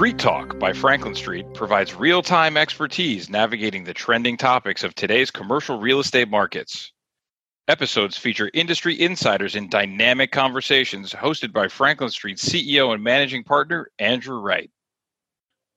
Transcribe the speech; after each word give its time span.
Street 0.00 0.18
Talk 0.18 0.58
by 0.58 0.72
Franklin 0.72 1.14
Street 1.14 1.44
provides 1.52 1.94
real 1.94 2.22
time 2.22 2.56
expertise 2.56 3.28
navigating 3.28 3.84
the 3.84 3.92
trending 3.92 4.38
topics 4.38 4.82
of 4.82 4.94
today's 4.94 5.30
commercial 5.30 5.78
real 5.78 6.00
estate 6.00 6.30
markets. 6.30 6.92
Episodes 7.68 8.16
feature 8.16 8.50
industry 8.54 8.98
insiders 8.98 9.56
in 9.56 9.68
dynamic 9.68 10.32
conversations 10.32 11.12
hosted 11.12 11.52
by 11.52 11.68
Franklin 11.68 12.08
Street 12.08 12.38
CEO 12.38 12.94
and 12.94 13.04
managing 13.04 13.44
partner 13.44 13.90
Andrew 13.98 14.40
Wright. 14.40 14.70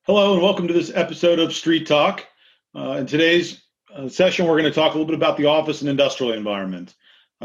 Hello, 0.04 0.36
and 0.36 0.42
welcome 0.42 0.70
to 0.70 0.74
this 0.74 0.94
episode 0.96 1.40
of 1.40 1.54
Street 1.54 1.86
Talk. 1.86 2.26
Uh, 2.74 2.92
in 2.92 3.06
today's 3.06 3.62
uh, 3.94 4.08
session, 4.08 4.48
we're 4.48 4.58
going 4.58 4.64
to 4.64 4.72
talk 4.72 4.94
a 4.94 4.98
little 4.98 5.06
bit 5.06 5.16
about 5.16 5.36
the 5.36 5.48
office 5.48 5.82
and 5.82 5.90
industrial 5.90 6.32
environment. 6.32 6.96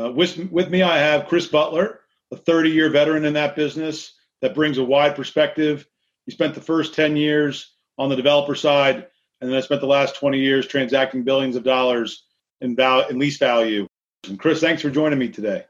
Uh, 0.01 0.13
with, 0.13 0.39
with 0.53 0.71
me, 0.71 0.83
I 0.83 0.99
have 0.99 1.27
Chris 1.27 1.49
Butler, 1.49 2.03
a 2.31 2.37
30 2.37 2.71
year 2.71 2.89
veteran 2.89 3.24
in 3.24 3.33
that 3.33 3.56
business 3.56 4.12
that 4.42 4.55
brings 4.55 4.79
a 4.79 4.84
wide 4.84 5.16
perspective 5.16 5.84
he 6.28 6.32
spent 6.32 6.55
the 6.55 6.60
first 6.60 6.92
10 6.92 7.16
years 7.16 7.73
on 7.96 8.10
the 8.10 8.16
developer 8.16 8.55
side, 8.55 9.06
and 9.41 9.48
then 9.48 9.56
I 9.56 9.62
spent 9.62 9.80
the 9.80 9.87
last 9.87 10.14
20 10.16 10.38
years 10.38 10.66
transacting 10.66 11.24
billions 11.24 11.56
of 11.56 11.64
dollars 11.64 12.27
in, 12.60 12.77
val- 12.77 13.09
in 13.09 13.18
lease 13.18 13.38
value. 13.38 13.87
And 14.28 14.38
Chris, 14.38 14.60
thanks 14.60 14.82
for 14.82 14.91
joining 14.91 15.18
me 15.18 15.30
today. 15.30 15.64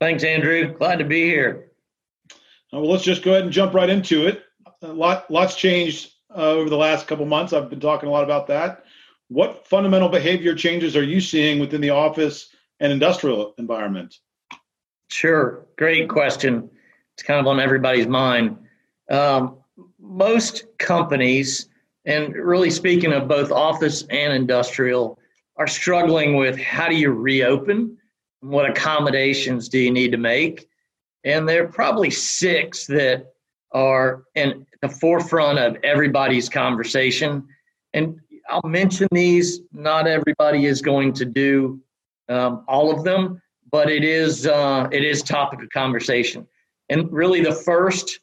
Thanks, 0.00 0.22
Andrew. 0.22 0.72
Glad 0.72 1.00
to 1.00 1.04
be 1.04 1.24
here. 1.24 1.72
Uh, 2.32 2.78
well, 2.78 2.92
let's 2.92 3.02
just 3.02 3.24
go 3.24 3.32
ahead 3.32 3.42
and 3.42 3.52
jump 3.52 3.74
right 3.74 3.90
into 3.90 4.28
it. 4.28 4.44
A 4.82 4.86
lot, 4.86 5.28
lots 5.32 5.56
changed 5.56 6.12
uh, 6.30 6.50
over 6.50 6.70
the 6.70 6.76
last 6.76 7.08
couple 7.08 7.26
months. 7.26 7.52
I've 7.52 7.68
been 7.68 7.80
talking 7.80 8.08
a 8.08 8.12
lot 8.12 8.22
about 8.22 8.46
that. 8.46 8.84
What 9.26 9.66
fundamental 9.66 10.08
behavior 10.08 10.54
changes 10.54 10.96
are 10.96 11.02
you 11.02 11.20
seeing 11.20 11.58
within 11.58 11.80
the 11.80 11.90
office 11.90 12.50
and 12.78 12.92
industrial 12.92 13.52
environment? 13.58 14.14
Sure. 15.10 15.66
Great 15.76 16.08
question. 16.08 16.70
It's 17.16 17.24
kind 17.24 17.40
of 17.40 17.48
on 17.48 17.58
everybody's 17.58 18.06
mind. 18.06 18.58
Um, 19.10 19.58
most 19.98 20.64
companies, 20.78 21.68
and 22.04 22.34
really 22.34 22.70
speaking 22.70 23.12
of 23.12 23.28
both 23.28 23.50
office 23.50 24.04
and 24.10 24.32
industrial, 24.32 25.18
are 25.56 25.66
struggling 25.66 26.36
with 26.36 26.58
how 26.58 26.88
do 26.88 26.96
you 26.96 27.10
reopen? 27.10 27.96
What 28.40 28.68
accommodations 28.68 29.68
do 29.68 29.78
you 29.78 29.90
need 29.90 30.12
to 30.12 30.18
make? 30.18 30.68
And 31.24 31.48
there 31.48 31.64
are 31.64 31.68
probably 31.68 32.10
six 32.10 32.86
that 32.86 33.32
are 33.72 34.24
in 34.34 34.66
the 34.80 34.88
forefront 34.88 35.58
of 35.58 35.76
everybody's 35.82 36.48
conversation. 36.48 37.46
And 37.94 38.20
I'll 38.48 38.68
mention 38.68 39.08
these. 39.10 39.60
Not 39.72 40.06
everybody 40.06 40.66
is 40.66 40.80
going 40.80 41.12
to 41.14 41.24
do 41.24 41.80
um, 42.28 42.64
all 42.68 42.96
of 42.96 43.04
them, 43.04 43.40
but 43.70 43.90
it 43.90 44.04
is 44.04 44.46
uh, 44.46 44.88
it 44.92 45.04
is 45.04 45.22
topic 45.22 45.62
of 45.62 45.70
conversation. 45.70 46.46
And 46.88 47.10
really, 47.12 47.40
the 47.40 47.54
first 47.54 48.20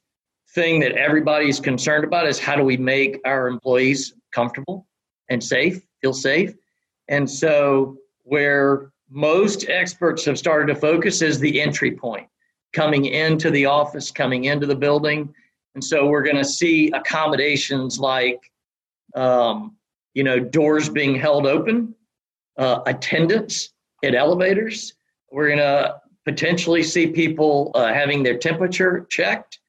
thing 0.53 0.79
that 0.79 0.93
everybody's 0.93 1.59
concerned 1.59 2.03
about 2.03 2.27
is 2.27 2.39
how 2.39 2.55
do 2.55 2.63
we 2.63 2.77
make 2.77 3.19
our 3.25 3.47
employees 3.47 4.13
comfortable 4.31 4.87
and 5.29 5.43
safe, 5.43 5.81
feel 6.01 6.13
safe. 6.13 6.53
And 7.07 7.29
so, 7.29 7.97
where 8.23 8.91
most 9.09 9.67
experts 9.67 10.23
have 10.25 10.37
started 10.37 10.73
to 10.73 10.79
focus 10.79 11.21
is 11.21 11.39
the 11.39 11.61
entry 11.61 11.91
point 11.91 12.27
coming 12.71 13.05
into 13.05 13.51
the 13.51 13.65
office, 13.65 14.11
coming 14.11 14.45
into 14.45 14.65
the 14.65 14.75
building. 14.75 15.33
And 15.75 15.83
so, 15.83 16.07
we're 16.07 16.23
going 16.23 16.37
to 16.37 16.45
see 16.45 16.91
accommodations 16.91 17.99
like, 17.99 18.39
um, 19.15 19.75
you 20.13 20.23
know, 20.23 20.39
doors 20.39 20.87
being 20.87 21.15
held 21.15 21.47
open, 21.47 21.95
uh, 22.57 22.81
attendance 22.85 23.73
at 24.03 24.13
elevators. 24.15 24.93
We're 25.31 25.47
going 25.47 25.59
to 25.59 25.95
potentially 26.25 26.83
see 26.83 27.07
people 27.07 27.71
uh, 27.73 27.91
having 27.91 28.23
their 28.23 28.37
temperature 28.37 29.07
checked 29.09 29.59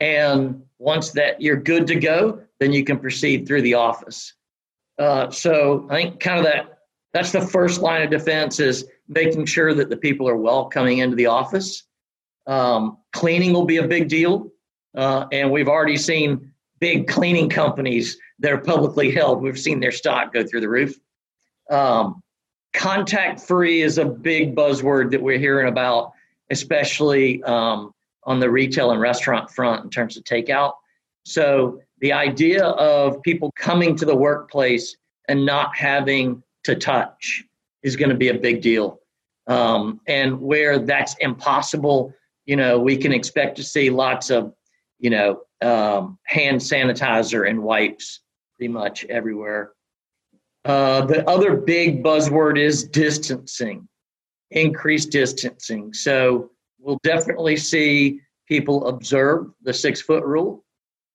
and 0.00 0.62
once 0.78 1.10
that 1.10 1.40
you're 1.40 1.56
good 1.56 1.86
to 1.86 1.94
go, 1.94 2.40
then 2.58 2.72
you 2.72 2.84
can 2.84 2.98
proceed 2.98 3.46
through 3.46 3.62
the 3.62 3.74
office. 3.74 4.34
Uh, 4.98 5.30
so 5.30 5.86
I 5.90 5.96
think 5.96 6.20
kind 6.20 6.38
of 6.38 6.44
that 6.44 6.78
that's 7.12 7.32
the 7.32 7.40
first 7.40 7.80
line 7.80 8.02
of 8.02 8.10
defense 8.10 8.60
is 8.60 8.86
making 9.08 9.46
sure 9.46 9.74
that 9.74 9.90
the 9.90 9.96
people 9.96 10.28
are 10.28 10.36
well 10.36 10.66
coming 10.66 10.98
into 10.98 11.16
the 11.16 11.26
office. 11.26 11.84
Um, 12.46 12.98
cleaning 13.12 13.52
will 13.52 13.64
be 13.64 13.78
a 13.78 13.86
big 13.86 14.08
deal, 14.08 14.52
uh, 14.96 15.26
and 15.32 15.50
we've 15.50 15.68
already 15.68 15.96
seen 15.96 16.52
big 16.78 17.08
cleaning 17.08 17.48
companies 17.48 18.16
that 18.38 18.52
are 18.52 18.58
publicly 18.58 19.10
held. 19.10 19.42
We've 19.42 19.58
seen 19.58 19.80
their 19.80 19.92
stock 19.92 20.32
go 20.32 20.44
through 20.46 20.60
the 20.60 20.68
roof. 20.68 20.98
Um, 21.68 22.22
contact 22.72 23.40
free 23.40 23.82
is 23.82 23.98
a 23.98 24.04
big 24.04 24.54
buzzword 24.54 25.10
that 25.10 25.22
we're 25.22 25.38
hearing 25.38 25.68
about, 25.68 26.12
especially 26.50 27.42
um, 27.42 27.92
on 28.30 28.38
the 28.38 28.48
retail 28.48 28.92
and 28.92 29.00
restaurant 29.00 29.50
front 29.50 29.82
in 29.82 29.90
terms 29.90 30.16
of 30.16 30.22
takeout. 30.22 30.74
So 31.24 31.80
the 31.98 32.12
idea 32.12 32.64
of 32.64 33.20
people 33.22 33.50
coming 33.58 33.96
to 33.96 34.04
the 34.04 34.14
workplace 34.14 34.96
and 35.28 35.44
not 35.44 35.76
having 35.76 36.40
to 36.62 36.76
touch 36.76 37.42
is 37.82 37.96
going 37.96 38.10
to 38.10 38.14
be 38.14 38.28
a 38.28 38.34
big 38.34 38.62
deal. 38.62 39.00
Um, 39.48 40.00
and 40.06 40.40
where 40.40 40.78
that's 40.78 41.16
impossible, 41.18 42.14
you 42.46 42.54
know, 42.54 42.78
we 42.78 42.96
can 42.96 43.12
expect 43.12 43.56
to 43.56 43.64
see 43.64 43.90
lots 43.90 44.30
of, 44.30 44.54
you 45.00 45.10
know, 45.10 45.40
um, 45.60 46.16
hand 46.24 46.60
sanitizer 46.60 47.50
and 47.50 47.60
wipes 47.60 48.20
pretty 48.56 48.72
much 48.72 49.04
everywhere. 49.06 49.72
Uh, 50.64 51.04
the 51.04 51.28
other 51.28 51.56
big 51.56 52.04
buzzword 52.04 52.60
is 52.60 52.84
distancing, 52.84 53.88
increased 54.52 55.10
distancing. 55.10 55.92
So 55.92 56.50
we'll 56.80 57.00
definitely 57.02 57.56
see 57.56 58.20
people 58.48 58.88
observe 58.88 59.46
the 59.62 59.72
six 59.72 60.00
foot 60.00 60.24
rule 60.24 60.64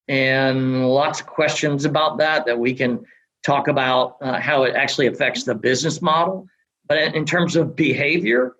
and 0.07 0.87
lots 0.87 1.19
of 1.19 1.25
questions 1.25 1.85
about 1.85 2.17
that 2.19 2.45
that 2.45 2.57
we 2.57 2.73
can 2.73 3.03
talk 3.43 3.67
about 3.67 4.17
uh, 4.21 4.39
how 4.39 4.63
it 4.63 4.75
actually 4.75 5.07
affects 5.07 5.43
the 5.43 5.53
business 5.53 6.01
model. 6.01 6.47
But 6.87 7.15
in 7.15 7.25
terms 7.25 7.55
of 7.55 7.75
behavior 7.75 8.55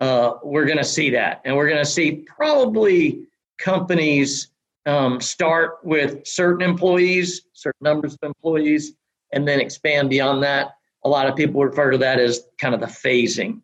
uh, 0.00 0.34
we're 0.42 0.66
going 0.66 0.78
to 0.78 0.84
see 0.84 1.10
that. 1.10 1.40
And 1.44 1.56
we're 1.56 1.68
going 1.68 1.82
to 1.84 1.90
see 1.90 2.24
probably 2.26 3.22
companies 3.58 4.48
um, 4.86 5.20
start 5.20 5.78
with 5.82 6.26
certain 6.26 6.62
employees 6.62 7.42
certain 7.64 7.82
numbers 7.82 8.12
of 8.12 8.18
employees 8.22 8.92
and 9.32 9.48
then 9.48 9.60
expand 9.60 10.10
beyond 10.10 10.42
that. 10.42 10.72
A 11.04 11.08
lot 11.08 11.26
of 11.26 11.34
people 11.34 11.64
refer 11.64 11.90
to 11.90 11.98
that 11.98 12.20
as 12.20 12.44
kind 12.58 12.74
of 12.74 12.80
the 12.80 12.86
phasing. 12.86 13.62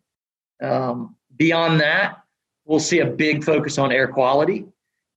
Um, 0.61 1.15
beyond 1.37 1.79
that 1.81 2.17
we'll 2.71 2.79
see 2.79 2.99
a 2.99 3.05
big 3.05 3.43
focus 3.43 3.77
on 3.77 3.91
air 3.91 4.07
quality. 4.07 4.65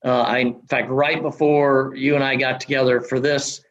Uh, 0.05 0.23
I, 0.23 0.39
in 0.39 0.61
fact, 0.67 0.91
right 0.91 1.23
before 1.23 1.95
you 1.97 2.17
and 2.17 2.25
I 2.25 2.35
got 2.35 2.59
together 2.59 3.01
for 3.01 3.21
this 3.21 3.63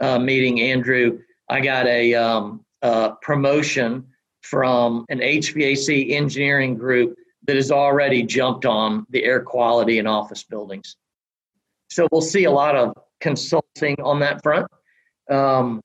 uh, 0.00 0.18
meeting, 0.18 0.62
Andrew, 0.62 1.18
I 1.50 1.60
got 1.60 1.86
a, 1.86 2.14
um, 2.14 2.64
a 2.80 3.12
promotion 3.20 4.06
from 4.40 5.04
an 5.10 5.18
HVAC 5.18 6.12
engineering 6.12 6.76
group 6.76 7.14
that 7.46 7.56
has 7.56 7.70
already 7.70 8.22
jumped 8.22 8.64
on 8.64 9.06
the 9.10 9.22
air 9.22 9.42
quality 9.42 9.98
in 9.98 10.06
office 10.06 10.42
buildings. 10.42 10.96
So 11.90 12.08
we'll 12.10 12.22
see 12.22 12.44
a 12.44 12.50
lot 12.50 12.74
of 12.74 12.94
consulting 13.20 13.96
on 14.02 14.18
that 14.20 14.42
front. 14.42 14.66
Um, 15.30 15.82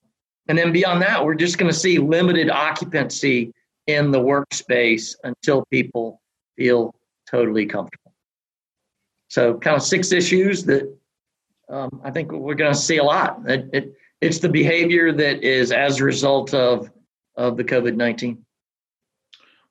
and 0.48 0.58
then 0.58 0.72
beyond 0.72 1.02
that, 1.02 1.24
we're 1.24 1.36
just 1.36 1.58
going 1.58 1.72
to 1.72 1.78
see 1.78 1.98
limited 1.98 2.50
occupancy 2.50 3.54
in 3.88 4.10
the 4.10 4.20
workspace 4.20 5.16
until 5.26 5.66
people 5.70 6.22
feel 6.58 6.96
totally 7.31 7.66
comfortable. 7.66 8.14
So, 9.30 9.58
kind 9.58 9.78
of 9.78 9.81
six 9.81 10.12
issues 10.12 10.66
that 10.66 10.94
um, 11.69 12.02
I 12.03 12.12
think 12.12 12.31
we're 12.31 12.56
going 12.56 12.74
to 12.74 12.78
see 12.78 12.97
a 12.97 13.03
lot. 13.03 13.40
It, 13.47 13.69
it, 13.72 13.94
it's 14.19 14.40
the 14.40 14.50
behavior 14.50 15.14
that 15.14 15.41
is 15.41 15.72
as 15.72 16.00
a 16.00 16.03
result 16.03 16.53
of 16.53 16.91
of 17.38 17.56
the 17.56 17.64
COVID 17.64 17.96
nineteen. 17.96 18.46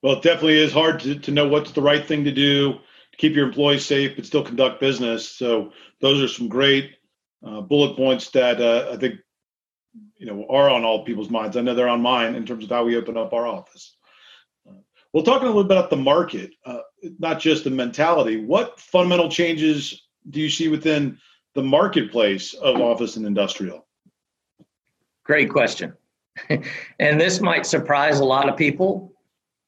Well, 0.02 0.14
it 0.14 0.22
definitely 0.22 0.58
is 0.58 0.72
hard 0.72 1.00
to, 1.00 1.18
to 1.18 1.30
know 1.30 1.46
what's 1.46 1.72
the 1.72 1.82
right 1.82 2.06
thing 2.06 2.24
to 2.24 2.32
do 2.32 2.72
to 2.72 3.16
keep 3.18 3.34
your 3.34 3.46
employees 3.46 3.84
safe 3.84 4.16
but 4.16 4.24
still 4.24 4.42
conduct 4.42 4.80
business. 4.80 5.28
So, 5.28 5.72
those 6.00 6.22
are 6.22 6.32
some 6.32 6.48
great 6.48 6.96
uh, 7.46 7.60
bullet 7.60 7.96
points 7.96 8.30
that 8.30 8.60
uh, 8.62 8.92
I 8.92 8.96
think 8.96 9.16
you 10.16 10.26
know 10.26 10.46
are 10.48 10.70
on 10.70 10.84
all 10.84 11.04
people's 11.04 11.30
minds. 11.30 11.58
I 11.58 11.60
know 11.60 11.74
they're 11.74 11.88
on 11.88 12.00
mine 12.00 12.34
in 12.34 12.46
terms 12.46 12.64
of 12.64 12.70
how 12.70 12.84
we 12.84 12.96
open 12.96 13.18
up 13.18 13.34
our 13.34 13.46
office. 13.46 13.96
We'll 15.12 15.24
talk 15.24 15.42
a 15.42 15.46
little 15.46 15.64
bit 15.64 15.76
about 15.76 15.90
the 15.90 15.96
market. 15.96 16.52
Uh, 16.64 16.80
not 17.18 17.40
just 17.40 17.64
the 17.64 17.70
mentality. 17.70 18.44
What 18.44 18.78
fundamental 18.78 19.28
changes 19.28 20.08
do 20.28 20.40
you 20.40 20.50
see 20.50 20.68
within 20.68 21.18
the 21.54 21.62
marketplace 21.62 22.54
of 22.54 22.80
office 22.80 23.16
and 23.16 23.26
industrial? 23.26 23.86
Great 25.24 25.50
question. 25.50 25.94
and 26.98 27.20
this 27.20 27.40
might 27.40 27.66
surprise 27.66 28.20
a 28.20 28.24
lot 28.24 28.48
of 28.48 28.56
people 28.56 29.12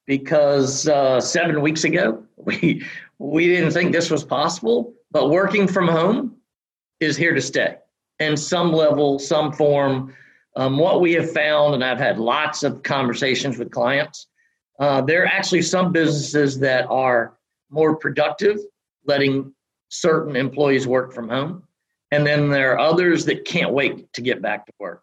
because 0.07 0.89
uh, 0.89 1.21
seven 1.21 1.61
weeks 1.61 1.85
ago 1.85 2.25
we 2.37 2.85
we 3.19 3.47
didn't 3.47 3.71
think 3.71 3.93
this 3.93 4.11
was 4.11 4.25
possible. 4.25 4.95
But 5.11 5.31
working 5.31 5.69
from 5.69 5.89
home 5.89 6.37
is 7.01 7.17
here 7.17 7.35
to 7.35 7.41
stay, 7.41 7.77
in 8.19 8.37
some 8.37 8.73
level, 8.73 9.19
some 9.19 9.53
form. 9.53 10.15
Um, 10.55 10.77
what 10.77 11.01
we 11.01 11.13
have 11.15 11.33
found, 11.33 11.75
and 11.75 11.85
I've 11.85 11.99
had 11.99 12.19
lots 12.19 12.63
of 12.63 12.83
conversations 12.83 13.59
with 13.59 13.71
clients, 13.71 14.27
uh, 14.79 15.01
there 15.03 15.23
are 15.23 15.27
actually 15.27 15.63
some 15.63 15.93
businesses 15.93 16.59
that 16.61 16.87
are 16.89 17.37
more 17.71 17.97
productive, 17.97 18.59
letting 19.07 19.53
certain 19.89 20.37
employees 20.37 20.87
work 20.87 21.13
from 21.13 21.29
home. 21.29 21.63
And 22.11 22.27
then 22.27 22.51
there 22.51 22.73
are 22.73 22.79
others 22.79 23.25
that 23.27 23.45
can't 23.45 23.73
wait 23.73 24.13
to 24.13 24.21
get 24.21 24.43
back 24.43 24.67
to 24.67 24.73
work. 24.79 25.03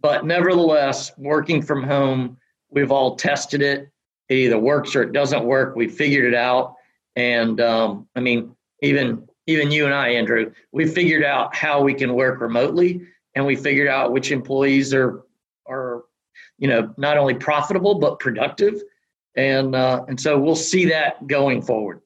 But 0.00 0.24
nevertheless, 0.24 1.12
working 1.18 1.62
from 1.62 1.82
home, 1.82 2.36
we've 2.70 2.92
all 2.92 3.16
tested 3.16 3.62
it. 3.62 3.90
It 4.28 4.34
either 4.34 4.58
works 4.58 4.94
or 4.94 5.02
it 5.02 5.12
doesn't 5.12 5.44
work. 5.44 5.74
We 5.74 5.88
figured 5.88 6.32
it 6.32 6.34
out. 6.34 6.74
And 7.16 7.60
um, 7.60 8.06
I 8.14 8.20
mean, 8.20 8.54
even 8.82 9.26
even 9.46 9.70
you 9.70 9.86
and 9.86 9.94
I, 9.94 10.10
Andrew, 10.10 10.52
we 10.72 10.86
figured 10.86 11.24
out 11.24 11.54
how 11.56 11.82
we 11.82 11.94
can 11.94 12.12
work 12.12 12.40
remotely, 12.40 13.00
and 13.34 13.46
we 13.46 13.56
figured 13.56 13.88
out 13.88 14.12
which 14.12 14.30
employees 14.30 14.92
are 14.92 15.10
are 15.10 15.24
you 16.58 16.68
know 16.68 16.92
not 16.96 17.16
only 17.16 17.34
profitable 17.34 17.98
but 17.98 18.18
productive, 18.18 18.82
and 19.36 19.74
uh, 19.74 20.04
and 20.08 20.20
so 20.20 20.38
we'll 20.38 20.56
see 20.56 20.86
that 20.86 21.26
going 21.26 21.62
forward. 21.62 22.00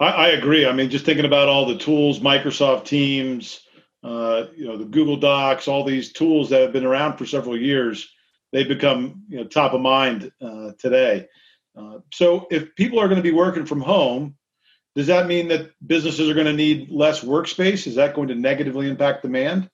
I, 0.00 0.06
I 0.06 0.28
agree. 0.28 0.66
I 0.66 0.72
mean, 0.72 0.90
just 0.90 1.04
thinking 1.04 1.24
about 1.24 1.48
all 1.48 1.66
the 1.66 1.78
tools, 1.78 2.20
Microsoft 2.20 2.84
Teams, 2.84 3.60
uh, 4.02 4.46
you 4.56 4.66
know, 4.66 4.76
the 4.76 4.84
Google 4.84 5.16
Docs, 5.16 5.68
all 5.68 5.84
these 5.84 6.12
tools 6.12 6.50
that 6.50 6.60
have 6.60 6.72
been 6.72 6.84
around 6.84 7.16
for 7.16 7.26
several 7.26 7.56
years, 7.58 8.08
they've 8.52 8.68
become 8.68 9.22
you 9.28 9.38
know 9.38 9.44
top 9.44 9.72
of 9.72 9.80
mind 9.80 10.30
uh, 10.40 10.72
today. 10.78 11.26
Uh, 11.76 11.98
so 12.12 12.46
if 12.50 12.74
people 12.76 13.00
are 13.00 13.08
going 13.08 13.16
to 13.16 13.22
be 13.22 13.32
working 13.32 13.66
from 13.66 13.80
home, 13.80 14.36
does 14.94 15.08
that 15.08 15.26
mean 15.26 15.48
that 15.48 15.70
businesses 15.84 16.30
are 16.30 16.34
going 16.34 16.46
to 16.46 16.52
need 16.52 16.90
less 16.90 17.24
workspace? 17.24 17.86
Is 17.86 17.96
that 17.96 18.14
going 18.14 18.28
to 18.28 18.34
negatively 18.34 18.88
impact 18.88 19.22
demand? 19.22 19.68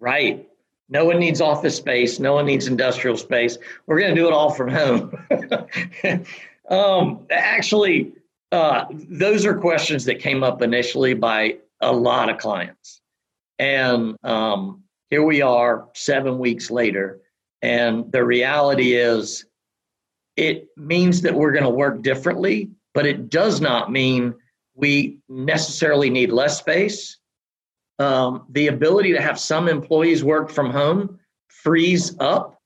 Right. 0.00 0.47
No 0.88 1.04
one 1.04 1.18
needs 1.18 1.40
office 1.40 1.76
space. 1.76 2.18
No 2.18 2.34
one 2.34 2.46
needs 2.46 2.66
industrial 2.66 3.16
space. 3.16 3.58
We're 3.86 4.00
going 4.00 4.14
to 4.14 4.20
do 4.20 4.26
it 4.26 4.32
all 4.32 4.50
from 4.50 4.70
home. 4.70 5.12
um, 6.70 7.26
actually, 7.30 8.12
uh, 8.52 8.86
those 8.90 9.44
are 9.44 9.54
questions 9.54 10.04
that 10.06 10.18
came 10.18 10.42
up 10.42 10.62
initially 10.62 11.14
by 11.14 11.58
a 11.80 11.92
lot 11.92 12.30
of 12.30 12.38
clients. 12.38 13.00
And 13.58 14.16
um, 14.24 14.82
here 15.10 15.24
we 15.24 15.42
are 15.42 15.88
seven 15.94 16.38
weeks 16.38 16.70
later. 16.70 17.20
And 17.60 18.10
the 18.12 18.24
reality 18.24 18.94
is, 18.94 19.44
it 20.36 20.68
means 20.76 21.22
that 21.22 21.34
we're 21.34 21.50
going 21.50 21.64
to 21.64 21.70
work 21.70 22.02
differently, 22.02 22.70
but 22.94 23.06
it 23.06 23.28
does 23.28 23.60
not 23.60 23.90
mean 23.90 24.34
we 24.74 25.18
necessarily 25.28 26.08
need 26.08 26.30
less 26.30 26.58
space. 26.58 27.18
Um, 27.98 28.46
the 28.50 28.68
ability 28.68 29.12
to 29.12 29.20
have 29.20 29.38
some 29.38 29.68
employees 29.68 30.22
work 30.22 30.50
from 30.50 30.70
home 30.70 31.18
frees 31.48 32.16
up 32.20 32.60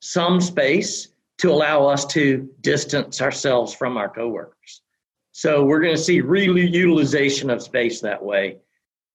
some 0.00 0.40
space 0.40 1.08
to 1.38 1.50
allow 1.50 1.86
us 1.86 2.04
to 2.06 2.48
distance 2.60 3.20
ourselves 3.20 3.74
from 3.74 3.96
our 3.96 4.08
coworkers. 4.08 4.82
So 5.32 5.64
we're 5.64 5.80
going 5.80 5.94
to 5.94 6.02
see 6.02 6.22
reutilization 6.22 7.52
of 7.52 7.62
space 7.62 8.00
that 8.00 8.24
way. 8.24 8.56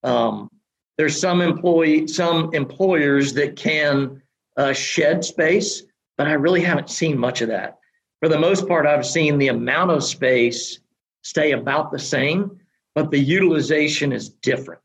Um, 0.04 0.50
there's 0.98 1.20
some 1.20 1.42
employee, 1.42 2.08
some 2.08 2.54
employers 2.54 3.34
that 3.34 3.56
can 3.56 4.22
uh, 4.56 4.74
shed 4.74 5.26
space, 5.26 5.84
but 6.18 6.28
I 6.28 6.34
really 6.34 6.62
haven't 6.62 6.90
seen 6.90 7.18
much 7.18 7.42
of 7.42 7.48
that. 7.48 7.80
For 8.20 8.30
the 8.30 8.38
most 8.38 8.68
part, 8.68 8.86
I've 8.86 9.06
seen 9.06 9.40
the 9.40 9.48
amount 9.48 9.92
of 9.92 10.04
space 10.04 10.80
stay 11.24 11.54
about 11.54 11.92
the 11.92 12.00
same, 12.00 12.60
but 12.94 13.10
the 13.10 13.20
utilization 13.20 14.14
is 14.14 14.30
different. 14.30 14.81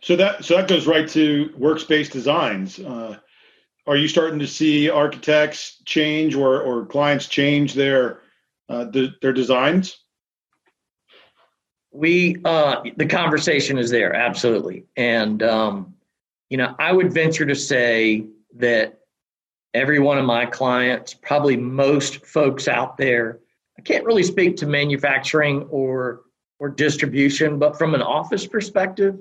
So 0.00 0.16
that 0.16 0.44
so 0.44 0.56
that 0.56 0.68
goes 0.68 0.86
right 0.86 1.08
to 1.08 1.50
workspace 1.58 2.10
designs. 2.10 2.78
Uh, 2.78 3.18
are 3.86 3.96
you 3.96 4.06
starting 4.06 4.38
to 4.38 4.46
see 4.46 4.90
architects 4.90 5.82
change 5.84 6.34
or 6.34 6.60
or 6.62 6.86
clients 6.86 7.26
change 7.26 7.74
their 7.74 8.20
uh, 8.68 8.84
the, 8.84 9.14
their 9.22 9.32
designs? 9.32 9.98
We 11.90 12.36
uh, 12.44 12.82
the 12.96 13.06
conversation 13.06 13.78
is 13.78 13.90
there 13.90 14.14
absolutely, 14.14 14.84
and 14.96 15.42
um, 15.42 15.94
you 16.48 16.58
know 16.58 16.74
I 16.78 16.92
would 16.92 17.12
venture 17.12 17.46
to 17.46 17.56
say 17.56 18.26
that 18.56 19.00
every 19.74 19.98
one 19.98 20.18
of 20.18 20.24
my 20.24 20.46
clients, 20.46 21.14
probably 21.14 21.56
most 21.56 22.24
folks 22.24 22.68
out 22.68 22.98
there, 22.98 23.40
I 23.78 23.82
can't 23.82 24.04
really 24.04 24.22
speak 24.22 24.56
to 24.58 24.66
manufacturing 24.66 25.62
or 25.70 26.20
or 26.60 26.68
distribution, 26.68 27.58
but 27.58 27.78
from 27.78 27.94
an 27.94 28.02
office 28.02 28.46
perspective, 28.46 29.18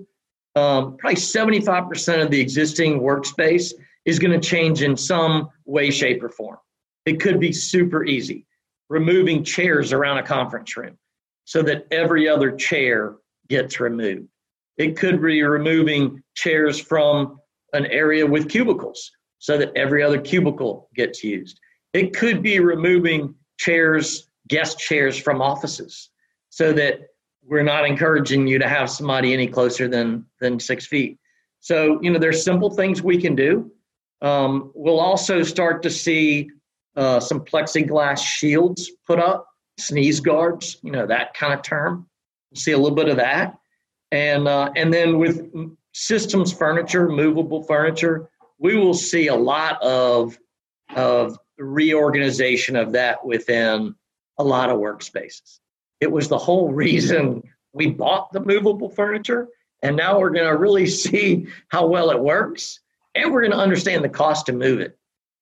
um, 0.58 0.98
probably 0.98 1.16
75% 1.16 2.24
of 2.24 2.32
the 2.32 2.40
existing 2.40 3.00
workspace 3.00 3.74
is 4.06 4.20
going 4.20 4.40
to 4.40 4.46
change 4.46 4.82
in 4.82 4.98
some 4.98 5.50
way, 5.66 5.92
shape, 5.92 6.24
or 6.24 6.30
form. 6.30 6.58
It 7.06 7.20
could 7.20 7.40
be 7.40 7.54
super 7.54 8.04
easy 8.06 8.46
removing 8.90 9.44
chairs 9.44 9.92
around 9.92 10.18
a 10.18 10.24
conference 10.24 10.76
room 10.78 10.98
so 11.46 11.62
that 11.62 11.86
every 11.92 12.28
other 12.28 12.52
chair 12.56 13.16
gets 13.50 13.80
removed. 13.80 14.28
It 14.78 14.98
could 14.98 15.22
be 15.22 15.42
removing 15.44 16.24
chairs 16.36 16.80
from 16.80 17.40
an 17.74 17.86
area 17.88 18.26
with 18.26 18.50
cubicles 18.50 19.12
so 19.40 19.58
that 19.58 19.76
every 19.76 20.04
other 20.04 20.20
cubicle 20.20 20.90
gets 20.96 21.24
used. 21.24 21.60
It 21.94 22.16
could 22.16 22.42
be 22.42 22.60
removing 22.60 23.36
chairs, 23.58 24.30
guest 24.48 24.80
chairs 24.80 25.18
from 25.18 25.42
offices 25.42 26.10
so 26.50 26.72
that 26.74 27.02
we're 27.44 27.64
not 27.64 27.86
encouraging 27.86 28.48
you 28.48 28.60
to 28.60 28.68
have 28.68 28.90
somebody 28.90 29.34
any 29.34 29.48
closer 29.48 29.88
than 29.88 30.26
than 30.42 30.60
six 30.60 30.86
feet. 30.86 31.18
So, 31.60 32.00
you 32.02 32.12
know, 32.12 32.20
there's 32.20 32.44
simple 32.44 32.70
things 32.70 33.02
we 33.02 33.20
can 33.20 33.36
do. 33.36 33.72
Um, 34.22 34.72
we'll 34.74 35.00
also 35.00 35.44
start 35.44 35.84
to 35.84 35.90
see 35.90 36.50
uh, 36.96 37.20
some 37.20 37.42
plexiglass 37.42 38.20
shields 38.20 38.92
put 39.06 39.20
up, 39.20 39.48
sneeze 39.80 40.20
guards, 40.20 40.78
you 40.82 40.92
know, 40.92 41.06
that 41.08 41.34
kind 41.34 41.54
of 41.54 41.62
term. 41.62 42.08
See 42.56 42.72
a 42.72 42.78
little 42.78 42.96
bit 42.96 43.10
of 43.10 43.18
that. 43.18 43.58
And, 44.12 44.48
uh, 44.48 44.72
and 44.76 44.94
then 44.94 45.20
with 45.20 45.52
systems 45.94 46.54
furniture, 46.54 47.10
movable 47.10 47.64
furniture, 47.64 48.30
we 48.58 48.76
will 48.76 48.94
see 48.94 49.28
a 49.28 49.36
lot 49.36 49.82
of, 49.84 50.38
of 50.96 51.38
reorganization 51.58 52.76
of 52.76 52.94
that 52.94 53.24
within 53.26 53.94
a 54.40 54.44
lot 54.44 54.70
of 54.70 54.78
workspaces. 54.78 55.60
It 56.00 56.12
was 56.12 56.28
the 56.28 56.38
whole 56.38 56.72
reason 56.72 57.44
we 57.74 57.88
bought 57.88 58.32
the 58.32 58.40
movable 58.40 58.90
furniture. 58.90 59.48
And 59.84 59.96
now 59.96 60.20
we're 60.20 60.32
going 60.32 60.48
to 60.48 60.58
really 60.58 60.88
see 61.06 61.48
how 61.70 61.88
well 61.88 62.12
it 62.12 62.20
works. 62.20 62.80
And 63.16 63.32
we're 63.32 63.42
going 63.42 63.52
to 63.52 63.58
understand 63.58 64.04
the 64.04 64.10
cost 64.10 64.46
to 64.48 64.54
move 64.54 64.80
it. 64.80 64.98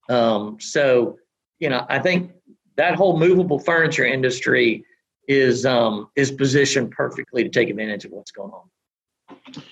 Um, 0.10 0.58
so 0.60 1.18
you 1.60 1.70
know, 1.70 1.86
I 1.90 2.00
think 2.00 2.32
that 2.76 2.96
whole 2.96 3.18
movable 3.18 3.60
furniture 3.60 4.06
industry 4.06 4.86
is 5.28 5.66
um, 5.66 6.10
is 6.16 6.32
positioned 6.32 6.92
perfectly 6.92 7.44
to 7.44 7.50
take 7.50 7.70
advantage 7.70 8.06
of 8.06 8.12
what's 8.12 8.32
going 8.32 8.52
on. 8.52 9.64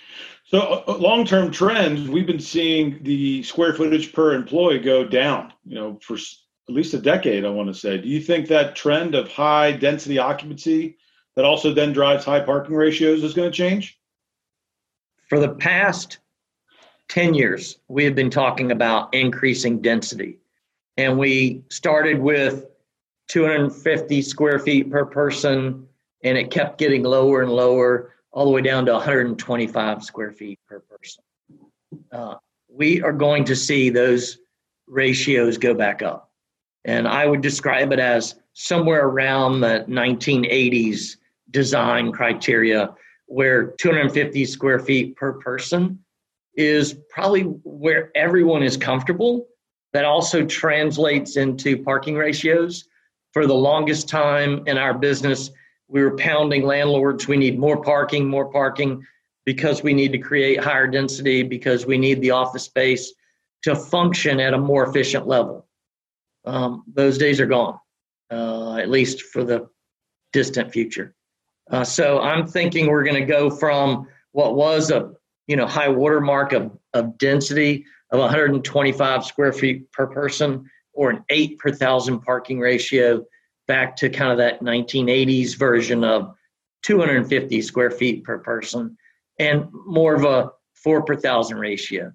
So, 0.46 0.60
uh, 0.60 0.84
uh 0.88 0.98
long 0.98 1.25
term 1.25 1.52
trends, 1.52 2.10
we've 2.10 2.28
been 2.28 2.40
seeing 2.40 3.02
the 3.04 3.44
square 3.44 3.74
footage 3.74 4.13
per 4.13 4.34
employee 4.34 4.80
go 4.80 5.04
down. 5.06 5.54
You 5.66 5.75
know, 5.75 6.00
for 6.02 6.18
at 6.70 6.75
least 6.75 6.93
a 6.93 7.00
decade, 7.00 7.46
I 7.46 7.50
want 7.50 7.67
to 7.67 7.74
say. 7.74 7.98
Do 7.98 8.08
you 8.08 8.22
think 8.22 8.48
that 8.48 8.75
trend 8.75 9.15
of 9.15 9.27
high 9.29 9.74
density 9.74 10.17
occupancy 10.17 10.98
that 11.36 11.46
also 11.46 11.74
then 11.74 11.91
drives 11.91 12.24
high 12.24 12.39
parking 12.39 12.75
ratios 12.75 13.24
is 13.24 13.34
going 13.34 13.51
to 13.51 13.55
change? 13.55 14.00
For 15.27 15.39
the 15.39 15.50
past 15.50 16.20
10 17.10 17.34
years, 17.34 17.79
we 17.88 18.05
have 18.05 18.15
been 18.15 18.29
talking 18.29 18.72
about 18.72 19.13
increasing 19.13 19.82
density 19.82 20.39
and 20.98 21.17
we 21.17 21.63
started 21.70 22.20
with 22.20 22.65
250 23.29 24.22
square 24.22 24.60
feet 24.60 24.91
per 24.91 25.05
person 25.05 25.88
and 26.24 26.38
it 26.38 26.51
kept 26.51 26.77
getting 26.77 27.03
lower 27.03 27.41
and 27.41 27.51
lower 27.51 28.13
all 28.32 28.46
the 28.46 28.51
way 28.51 28.62
down 28.62 28.86
to 28.86 28.93
125 28.93 30.03
square 30.03 30.32
feet 30.32 30.60
per 30.67 30.79
person 30.79 31.24
uh, 32.12 32.36
we 32.70 33.01
are 33.01 33.13
going 33.13 33.43
to 33.46 33.55
see 33.55 33.89
those 33.89 34.39
ratios 34.88 35.58
go 35.58 35.74
back 35.74 36.01
up 36.01 36.32
and 36.86 37.08
i 37.08 37.25
would 37.25 37.42
describe 37.42 37.92
it 37.92 38.00
as 38.00 38.36
somewhere 38.54 39.08
around 39.08 39.62
the 39.62 39.86
1980s 39.88 41.18
design 41.52 42.12
criteria 42.12 42.94
where 43.28 43.72
250 43.80 44.46
square 44.46 44.80
feet 44.80 45.16
per 45.16 45.34
person 45.34 46.00
is 46.56 46.96
probably 47.10 47.42
where 47.42 48.12
everyone 48.16 48.62
is 48.63 48.78
comfortable 48.78 49.48
that 49.94 50.06
also 50.06 50.46
translates 50.46 51.38
into 51.38 51.82
parking 51.82 52.16
ratios. 52.16 52.86
For 53.32 53.48
the 53.48 53.54
longest 53.54 54.10
time 54.10 54.63
in 54.68 54.78
our 54.78 54.94
business, 54.94 55.52
we 55.88 56.04
were 56.04 56.16
pounding 56.18 56.63
landlords. 56.63 57.28
We 57.28 57.38
need 57.38 57.58
more 57.58 57.82
parking, 57.82 58.28
more 58.28 58.52
parking, 58.52 59.04
because 59.46 59.84
we 59.84 59.94
need 59.94 60.12
to 60.12 60.18
create 60.18 60.63
higher 60.63 60.88
density, 60.88 61.44
because 61.44 61.86
we 61.86 61.98
need 61.98 62.22
the 62.22 62.32
office 62.32 62.63
space 62.63 63.13
to 63.63 63.75
function 63.75 64.40
at 64.40 64.54
a 64.54 64.58
more 64.58 64.88
efficient 64.88 65.28
level. 65.28 65.68
Um, 66.46 66.84
those 66.88 67.18
days 67.18 67.40
are 67.40 67.46
gone, 67.46 67.80
uh, 68.32 68.76
at 68.76 68.90
least 68.90 69.22
for 69.22 69.44
the 69.44 69.68
distant 70.34 70.72
future. 70.72 71.16
Uh, 71.70 71.84
so 71.84 72.20
I'm 72.20 72.48
thinking 72.48 72.88
we're 72.88 73.04
going 73.04 73.16
to 73.16 73.26
go 73.26 73.50
from 73.50 74.08
what 74.32 74.56
was 74.56 74.92
a 74.92 75.14
you 75.48 75.56
know 75.56 75.68
high 75.68 75.90
watermark 75.90 76.54
of, 76.54 76.78
of 76.94 77.18
density 77.18 77.86
of 78.12 78.20
125 78.20 79.26
square 79.26 79.54
feet 79.54 79.92
per 79.92 80.08
person 80.08 80.70
or 80.94 81.10
an 81.10 81.24
eight 81.30 81.58
per 81.60 81.72
thousand 81.72 82.20
parking 82.22 82.60
ratio 82.60 83.26
back 83.68 83.96
to 83.96 84.10
kind 84.10 84.32
of 84.32 84.38
that 84.38 84.62
1980s 84.62 85.58
version 85.58 86.04
of 86.04 86.36
250 86.84 87.62
square 87.62 87.92
feet 87.92 88.24
per 88.24 88.40
person 88.40 88.98
and 89.40 89.68
more 89.72 90.14
of 90.16 90.26
a 90.26 90.52
four 90.76 91.04
per 91.04 91.16
thousand 91.16 91.58
ratio. 91.58 92.12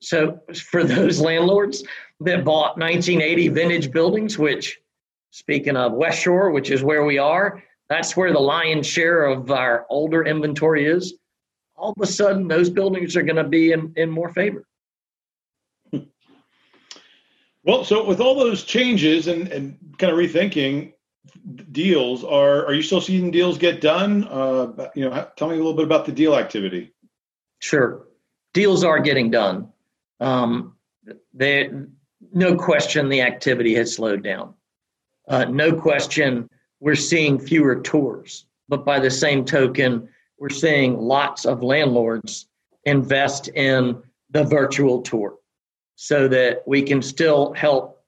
So 0.00 0.40
for 0.54 0.82
those 0.84 1.20
landlords 1.20 1.84
that 2.20 2.44
bought 2.44 2.78
1980 2.78 3.48
vintage 3.48 3.92
buildings, 3.92 4.38
which 4.38 4.78
speaking 5.30 5.76
of 5.76 5.92
West 5.92 6.22
Shore, 6.22 6.50
which 6.50 6.70
is 6.70 6.82
where 6.82 7.04
we 7.04 7.18
are, 7.18 7.62
that's 7.88 8.16
where 8.16 8.32
the 8.32 8.40
lion's 8.40 8.86
share 8.86 9.24
of 9.24 9.50
our 9.50 9.86
older 9.90 10.24
inventory 10.24 10.86
is. 10.86 11.14
All 11.76 11.92
of 11.96 12.02
a 12.02 12.06
sudden, 12.06 12.46
those 12.46 12.70
buildings 12.70 13.16
are 13.16 13.22
going 13.22 13.36
to 13.36 13.44
be 13.44 13.72
in, 13.72 13.92
in 13.96 14.10
more 14.10 14.30
favor. 14.30 14.64
Well, 17.62 17.84
so 17.84 18.06
with 18.06 18.22
all 18.22 18.36
those 18.36 18.64
changes 18.64 19.28
and, 19.28 19.46
and 19.48 19.76
kind 19.98 20.10
of 20.10 20.18
rethinking 20.18 20.94
deals, 21.70 22.24
are 22.24 22.64
are 22.64 22.72
you 22.72 22.80
still 22.80 23.02
seeing 23.02 23.30
deals 23.30 23.58
get 23.58 23.82
done? 23.82 24.24
Uh, 24.24 24.88
you 24.94 25.04
know, 25.04 25.28
tell 25.36 25.48
me 25.48 25.56
a 25.56 25.58
little 25.58 25.74
bit 25.74 25.84
about 25.84 26.06
the 26.06 26.12
deal 26.12 26.34
activity. 26.34 26.94
Sure, 27.58 28.06
deals 28.54 28.82
are 28.82 28.98
getting 28.98 29.30
done. 29.30 29.68
Um, 30.20 30.76
they, 31.32 31.70
no 32.32 32.56
question, 32.56 33.08
the 33.08 33.22
activity 33.22 33.74
has 33.74 33.94
slowed 33.94 34.22
down. 34.22 34.54
Uh, 35.28 35.44
no 35.44 35.72
question, 35.72 36.48
we're 36.80 36.94
seeing 36.94 37.38
fewer 37.38 37.80
tours. 37.80 38.46
But 38.68 38.84
by 38.84 39.00
the 39.00 39.10
same 39.10 39.44
token, 39.44 40.08
we're 40.38 40.48
seeing 40.48 40.98
lots 40.98 41.44
of 41.44 41.62
landlords 41.62 42.46
invest 42.84 43.48
in 43.48 44.02
the 44.30 44.44
virtual 44.44 45.02
tour 45.02 45.36
so 45.96 46.28
that 46.28 46.62
we 46.66 46.82
can 46.82 47.02
still 47.02 47.52
help 47.52 48.02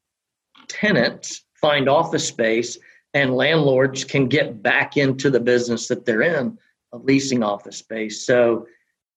tenants 0.68 1.44
find 1.60 1.88
office 1.88 2.26
space 2.26 2.78
and 3.14 3.34
landlords 3.34 4.04
can 4.04 4.28
get 4.28 4.62
back 4.62 4.96
into 4.96 5.30
the 5.30 5.40
business 5.40 5.88
that 5.88 6.06
they're 6.06 6.22
in 6.22 6.58
of 6.92 7.04
leasing 7.04 7.42
office 7.42 7.76
space. 7.76 8.26
So, 8.26 8.66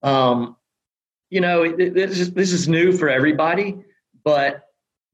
um, 0.03 0.57
you 1.29 1.41
know, 1.41 1.75
this 1.75 2.19
is, 2.19 2.33
this 2.33 2.51
is 2.51 2.67
new 2.67 2.91
for 2.91 3.09
everybody, 3.09 3.77
but 4.23 4.63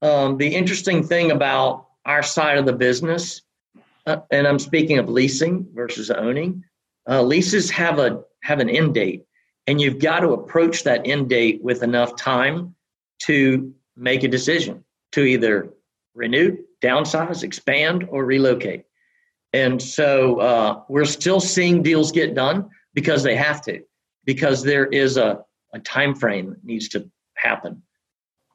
um, 0.02 0.36
the 0.36 0.48
interesting 0.48 1.02
thing 1.02 1.30
about 1.30 1.86
our 2.04 2.22
side 2.22 2.58
of 2.58 2.66
the 2.66 2.72
business, 2.72 3.42
uh, 4.06 4.18
and 4.30 4.46
I'm 4.46 4.58
speaking 4.58 4.98
of 4.98 5.08
leasing 5.08 5.66
versus 5.74 6.10
owning, 6.10 6.64
uh, 7.08 7.22
leases 7.22 7.70
have 7.70 7.98
a 7.98 8.22
have 8.42 8.58
an 8.58 8.68
end 8.68 8.94
date, 8.94 9.24
and 9.66 9.80
you've 9.80 10.00
got 10.00 10.20
to 10.20 10.30
approach 10.32 10.82
that 10.84 11.06
end 11.06 11.28
date 11.28 11.62
with 11.62 11.82
enough 11.82 12.16
time 12.16 12.74
to 13.20 13.72
make 13.96 14.24
a 14.24 14.28
decision 14.28 14.84
to 15.12 15.22
either 15.22 15.72
renew, 16.14 16.56
downsize, 16.82 17.42
expand, 17.42 18.06
or 18.10 18.24
relocate. 18.24 18.84
And 19.52 19.80
so 19.80 20.40
uh, 20.40 20.82
we're 20.88 21.04
still 21.04 21.40
seeing 21.40 21.82
deals 21.82 22.10
get 22.10 22.34
done 22.34 22.70
because 22.94 23.22
they 23.22 23.36
have 23.36 23.62
to, 23.62 23.82
because 24.24 24.62
there 24.62 24.86
is 24.86 25.16
a, 25.16 25.40
a 25.72 25.80
time 25.80 26.14
frame 26.14 26.56
needs 26.62 26.88
to 26.90 27.10
happen. 27.34 27.82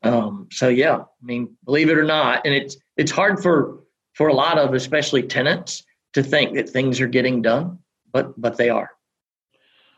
Um, 0.04 0.48
so 0.52 0.68
yeah, 0.70 0.98
I 0.98 1.26
mean, 1.26 1.56
believe 1.66 1.90
it 1.90 1.98
or 1.98 2.04
not, 2.04 2.46
and 2.46 2.54
it's 2.54 2.78
it's 2.98 3.12
hard 3.12 3.42
for 3.42 3.84
for 4.14 4.28
a 4.28 4.34
lot 4.34 4.58
of 4.58 4.74
especially 4.74 5.24
tenants 5.24 5.84
to 6.14 6.24
think 6.24 6.56
that 6.56 6.70
things 6.70 7.02
are 7.02 7.08
getting 7.08 7.42
done, 7.42 7.80
but 8.12 8.40
but 8.40 8.58
they 8.58 8.70
are. 8.70 8.92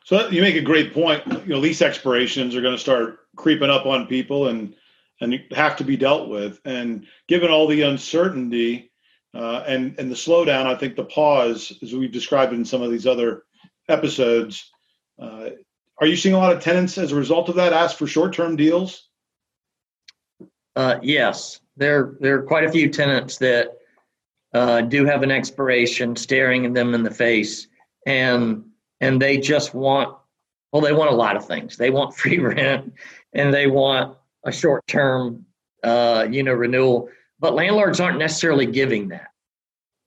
So 0.06 0.28
you 0.30 0.42
make 0.42 0.56
a 0.56 0.62
great 0.62 0.94
point. 0.94 1.24
You 1.28 1.54
know, 1.54 1.60
lease 1.60 1.82
expirations 1.82 2.56
are 2.56 2.62
going 2.62 2.76
to 2.76 2.82
start 2.82 3.20
creeping 3.36 3.70
up 3.70 3.86
on 3.86 4.08
people 4.08 4.48
and 4.48 4.76
and 5.22 5.40
have 5.52 5.76
to 5.78 5.84
be 5.84 5.98
dealt 5.98 6.30
with. 6.30 6.60
And 6.66 7.06
given 7.28 7.52
all 7.52 7.68
the 7.68 7.82
uncertainty 7.84 8.92
uh, 9.34 9.64
and 9.68 10.00
and 10.00 10.10
the 10.10 10.16
slowdown, 10.16 10.66
I 10.66 10.76
think 10.76 10.96
the 10.96 11.06
pause, 11.06 11.74
as 11.84 11.94
we've 11.94 12.12
described 12.12 12.54
in 12.54 12.66
some 12.66 12.82
of 12.82 12.92
these 12.92 13.06
other 13.06 13.44
episodes, 13.88 14.72
uh, 15.22 15.50
are 16.00 16.08
you 16.08 16.16
seeing 16.16 16.36
a 16.36 16.38
lot 16.38 16.56
of 16.56 16.62
tenants 16.62 16.98
as 16.98 17.12
a 17.12 17.16
result 17.16 17.50
of 17.50 17.56
that 17.56 17.74
ask 17.74 17.98
for 17.98 18.08
short 18.08 18.34
term 18.34 18.56
deals? 18.56 19.10
Uh, 20.76 21.00
yes, 21.02 21.60
there 21.78 22.16
there 22.20 22.36
are 22.40 22.44
quite 22.44 22.64
a 22.64 22.72
few 22.72 22.90
tenants 22.90 23.38
that 23.38 23.78
uh, 24.54 24.82
do 24.82 25.06
have 25.06 25.24
an 25.24 25.32
expiration 25.32 26.16
staring 26.16 26.74
them 26.74 26.94
in 26.94 27.04
the 27.04 27.12
face, 27.12 27.68
and 28.06 28.64
and 29.02 29.22
they 29.22 29.38
just 29.38 29.74
want 29.74 30.16
well, 30.72 30.82
they 30.82 30.94
want 30.94 31.12
a 31.12 31.16
lot 31.16 31.36
of 31.36 31.46
things. 31.46 31.78
They 31.78 31.90
want 31.90 32.16
free 32.18 32.40
rent, 32.40 32.94
and 33.34 33.54
they 33.54 33.68
want 33.68 34.18
a 34.46 34.52
short 34.52 34.86
term, 34.88 35.46
uh, 35.84 36.28
you 36.30 36.44
know, 36.44 36.54
renewal. 36.54 37.10
But 37.40 37.56
landlords 37.56 38.00
aren't 38.00 38.20
necessarily 38.20 38.66
giving 38.66 39.10
that. 39.10 39.28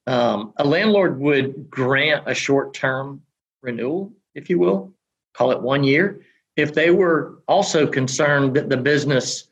Um, 0.06 0.52
a 0.56 0.64
landlord 0.64 1.18
would 1.20 1.70
grant 1.70 2.24
a 2.26 2.34
short 2.34 2.74
term 2.74 3.22
renewal, 3.62 4.12
if 4.34 4.50
you 4.50 4.58
will, 4.58 4.92
call 5.34 5.50
it 5.50 5.60
one 5.60 5.84
year, 5.84 6.20
if 6.56 6.74
they 6.74 6.90
were 6.90 7.42
also 7.48 7.86
concerned 7.86 8.54
that 8.54 8.68
the 8.68 8.76
business 8.76 9.48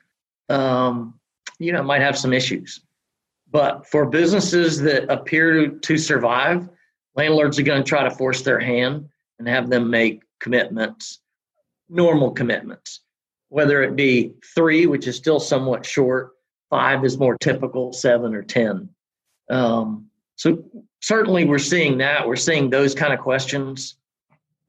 um, 0.51 1.15
you 1.61 1.73
know, 1.73 1.83
might 1.83 2.03
have 2.03 2.19
some 2.19 2.33
issues. 2.33 2.81
But 3.53 3.87
for 3.87 4.07
businesses 4.07 4.81
that 4.83 5.11
appear 5.11 5.69
to 5.69 5.99
survive, 5.99 6.69
landlords 7.15 7.59
are 7.59 7.63
going 7.63 7.83
to 7.83 7.89
try 7.89 8.03
to 8.03 8.11
force 8.11 8.43
their 8.43 8.61
hand 8.61 9.09
and 9.39 9.49
have 9.49 9.69
them 9.69 9.91
make 9.91 10.23
commitments, 10.41 11.21
normal 11.89 12.31
commitments, 12.31 13.01
whether 13.49 13.83
it 13.83 13.97
be 13.97 14.33
three, 14.55 14.87
which 14.87 15.07
is 15.07 15.17
still 15.17 15.41
somewhat 15.41 15.85
short, 15.85 16.33
five 16.71 17.05
is 17.05 17.19
more 17.19 17.37
typical, 17.39 17.93
seven 17.93 18.35
or 18.35 18.43
10. 18.43 18.89
Um, 19.51 20.07
so 20.37 20.65
certainly 21.01 21.45
we're 21.45 21.59
seeing 21.59 21.99
that. 21.99 22.27
We're 22.27 22.37
seeing 22.37 22.71
those 22.71 22.95
kind 22.95 23.13
of 23.13 23.19
questions. 23.19 23.97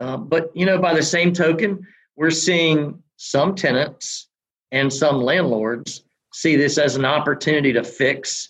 Uh, 0.02 0.18
but, 0.18 0.50
you 0.56 0.66
know, 0.66 0.80
by 0.80 0.94
the 0.96 1.04
same 1.04 1.32
token, 1.32 1.86
we're 2.16 2.32
seeing 2.32 3.02
some 3.18 3.54
tenants 3.54 4.28
and 4.72 4.92
some 4.92 5.22
landlords 5.22 6.04
see 6.34 6.56
this 6.56 6.78
as 6.80 6.96
an 6.96 7.06
opportunity 7.06 7.72
to 7.72 7.84
fix 7.84 8.50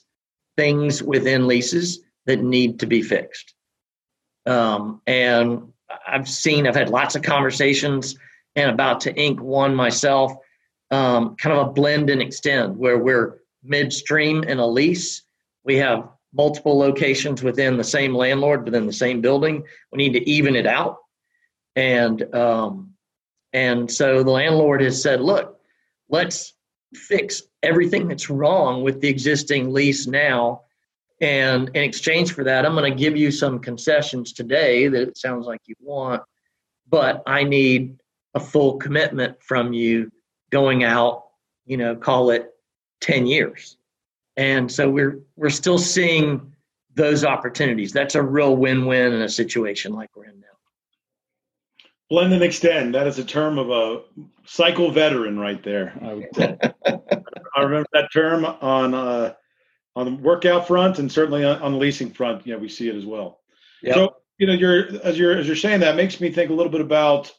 things 0.56 1.04
within 1.04 1.48
leases 1.48 2.00
that 2.26 2.42
need 2.42 2.80
to 2.80 2.86
be 2.86 3.02
fixed. 3.02 3.54
Um, 4.46 5.02
and 5.06 5.74
I've 6.08 6.30
seen, 6.30 6.68
I've 6.68 6.76
had 6.76 6.90
lots 6.90 7.16
of 7.16 7.22
conversations 7.22 8.18
and 8.56 8.72
about 8.72 9.02
to 9.02 9.16
ink 9.16 9.42
one 9.42 9.76
myself, 9.76 10.34
um, 10.90 11.36
kind 11.36 11.58
of 11.58 11.68
a 11.68 11.72
blend 11.72 12.10
and 12.10 12.22
extend 12.22 12.78
where 12.78 12.98
we're 12.98 13.42
midstream 13.64 14.44
in 14.44 14.60
a 14.60 14.66
lease. 14.68 15.24
We 15.66 15.76
have 15.78 16.08
multiple 16.34 16.78
locations 16.78 17.44
within 17.44 17.76
the 17.76 17.84
same 17.84 18.16
landlord, 18.16 18.64
within 18.64 18.86
the 18.86 18.94
same 18.94 19.20
building. 19.20 19.64
We 19.92 19.98
need 19.98 20.14
to 20.14 20.30
even 20.30 20.56
it 20.56 20.66
out. 20.66 20.98
And, 21.76 22.34
um, 22.36 22.94
and 23.54 23.90
so 23.92 24.24
the 24.24 24.32
landlord 24.32 24.82
has 24.82 25.02
said, 25.02 25.22
look, 25.22 25.60
let's 26.10 26.54
fix 26.94 27.44
everything 27.64 28.08
that's 28.08 28.30
wrong 28.30 28.84
with 28.84 29.02
the 29.02 29.08
existing 29.08 29.74
lease 29.74 30.08
now. 30.08 30.62
And 31.20 31.70
in 31.70 31.84
exchange 31.84 32.34
for 32.34 32.44
that, 32.44 32.66
I'm 32.66 32.76
going 32.76 32.92
to 32.92 32.98
give 32.98 33.16
you 33.16 33.32
some 33.32 33.60
concessions 33.60 34.34
today 34.34 34.88
that 34.88 35.02
it 35.02 35.18
sounds 35.18 35.46
like 35.46 35.62
you 35.66 35.76
want, 35.80 36.24
but 36.90 37.22
I 37.28 37.44
need 37.44 38.02
a 38.34 38.40
full 38.40 38.78
commitment 38.78 39.42
from 39.42 39.74
you 39.74 40.12
going 40.50 40.84
out, 40.84 41.26
you 41.66 41.78
know, 41.78 41.96
call 41.96 42.32
it 42.32 42.52
10 43.02 43.28
years. 43.28 43.78
And 44.38 44.72
so 44.72 44.90
we're 44.90 45.20
we're 45.36 45.50
still 45.50 45.78
seeing 45.78 46.54
those 46.96 47.24
opportunities. 47.24 47.92
That's 47.92 48.16
a 48.16 48.22
real 48.22 48.56
win-win 48.56 49.14
in 49.14 49.22
a 49.22 49.30
situation 49.30 49.94
like 49.94 50.10
we're 50.16 50.26
in 50.26 50.40
now. 50.40 50.48
Blend 52.12 52.34
and 52.34 52.44
extend. 52.44 52.94
That 52.94 53.08
is 53.08 53.20
a 53.20 53.24
term 53.24 53.58
of 53.58 53.70
a 53.70 54.02
cycle 54.44 54.92
veteran 54.92 55.40
right 55.40 55.64
there. 55.64 55.94
I, 56.02 56.28
I 57.56 57.62
remember 57.62 57.88
that 57.94 58.12
term 58.12 58.44
on 58.44 58.94
uh, 58.94 59.34
on 59.96 60.06
the 60.06 60.22
workout 60.22 60.68
front 60.68 61.00
and 61.00 61.10
certainly 61.10 61.46
on, 61.46 61.62
on, 61.62 61.72
the 61.72 61.78
leasing 61.78 62.12
front. 62.12 62.46
Yeah, 62.46 62.58
we 62.58 62.68
see 62.68 62.90
it 62.90 62.98
as 62.98 63.06
well. 63.06 63.40
Yep. 63.82 63.96
So 63.96 64.16
you 64.38 64.46
know, 64.46 64.52
you're 64.52 64.88
as 65.06 65.18
you're 65.18 65.38
as 65.38 65.48
you're 65.48 65.56
saying 65.56 65.80
that 65.80 65.96
makes 65.96 66.20
me 66.20 66.30
think 66.30 66.52
a 66.52 66.54
little 66.54 66.72
bit 66.72 66.82
about 66.82 67.32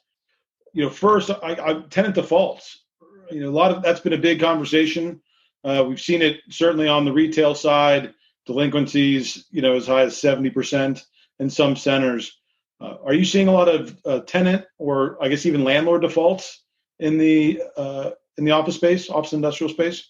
you 0.73 0.83
know 0.83 0.89
first 0.89 1.29
I, 1.29 1.53
I, 1.53 1.83
tenant 1.91 2.15
defaults. 2.15 2.83
You 3.31 3.43
know, 3.43 3.51
a 3.51 3.53
lot 3.53 3.73
of 3.73 3.83
that's 3.83 4.01
been 4.01 4.15
a 4.15 4.19
big 4.19 4.41
conversation. 4.41 5.21
Uh, 5.63 5.85
we've 5.87 6.01
seen 6.01 6.23
it 6.23 6.41
certainly 6.49 6.89
on 6.89 7.05
the 7.05 7.13
retail 7.13 7.55
side, 7.55 8.15
delinquencies 8.47 9.45
you 9.51 9.61
know 9.61 9.75
as 9.75 9.87
high 9.87 10.05
as 10.05 10.19
seventy 10.19 10.49
percent 10.49 11.05
in 11.41 11.51
some 11.51 11.77
centers. 11.77 12.39
Uh, 12.83 12.97
are 13.05 13.15
you 13.15 13.25
seeing 13.25 13.49
a 13.49 13.53
lot 13.53 13.69
of 13.69 13.97
uh, 14.05 14.21
tenant 14.21 14.65
or 14.79 15.17
I 15.23 15.29
guess 15.29 15.47
even 15.47 15.63
landlord 15.63 16.03
defaults 16.03 16.65
in 16.99 17.17
the 17.17 17.63
uh, 17.77 18.11
in 18.37 18.45
the 18.45 18.51
office 18.51 18.75
space, 18.75 19.09
office 19.09 19.33
industrial 19.33 19.73
space? 19.73 20.09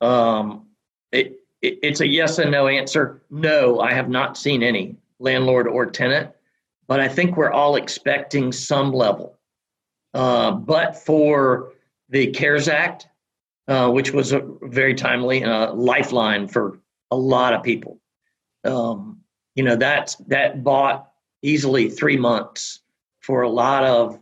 Um, 0.00 0.66
it, 1.12 1.38
it, 1.62 1.78
it's 1.82 2.00
a 2.00 2.06
yes 2.06 2.38
and 2.38 2.50
no 2.50 2.66
answer. 2.66 3.22
No, 3.30 3.80
I 3.80 3.92
have 3.92 4.08
not 4.08 4.36
seen 4.36 4.62
any 4.62 4.96
landlord 5.20 5.68
or 5.68 5.86
tenant, 5.86 6.30
but 6.88 6.98
I 6.98 7.08
think 7.08 7.36
we're 7.36 7.52
all 7.52 7.76
expecting 7.76 8.50
some 8.50 8.92
level. 8.92 9.38
Uh, 10.12 10.52
but 10.52 10.96
for 10.96 11.72
the 12.08 12.32
CARES 12.32 12.68
Act, 12.68 13.06
uh, 13.68 13.90
which 13.90 14.12
was 14.12 14.32
a 14.32 14.42
very 14.62 14.94
timely 14.94 15.44
uh, 15.44 15.72
lifeline 15.72 16.48
for 16.48 16.78
a 17.10 17.16
lot 17.16 17.52
of 17.52 17.62
people, 17.62 18.00
um, 18.64 19.20
you 19.54 19.62
know 19.62 19.76
that 19.76 20.16
that 20.26 20.64
bought 20.64 21.12
easily 21.42 21.88
three 21.88 22.16
months 22.16 22.80
for 23.20 23.42
a 23.42 23.48
lot 23.48 23.84
of 23.84 24.18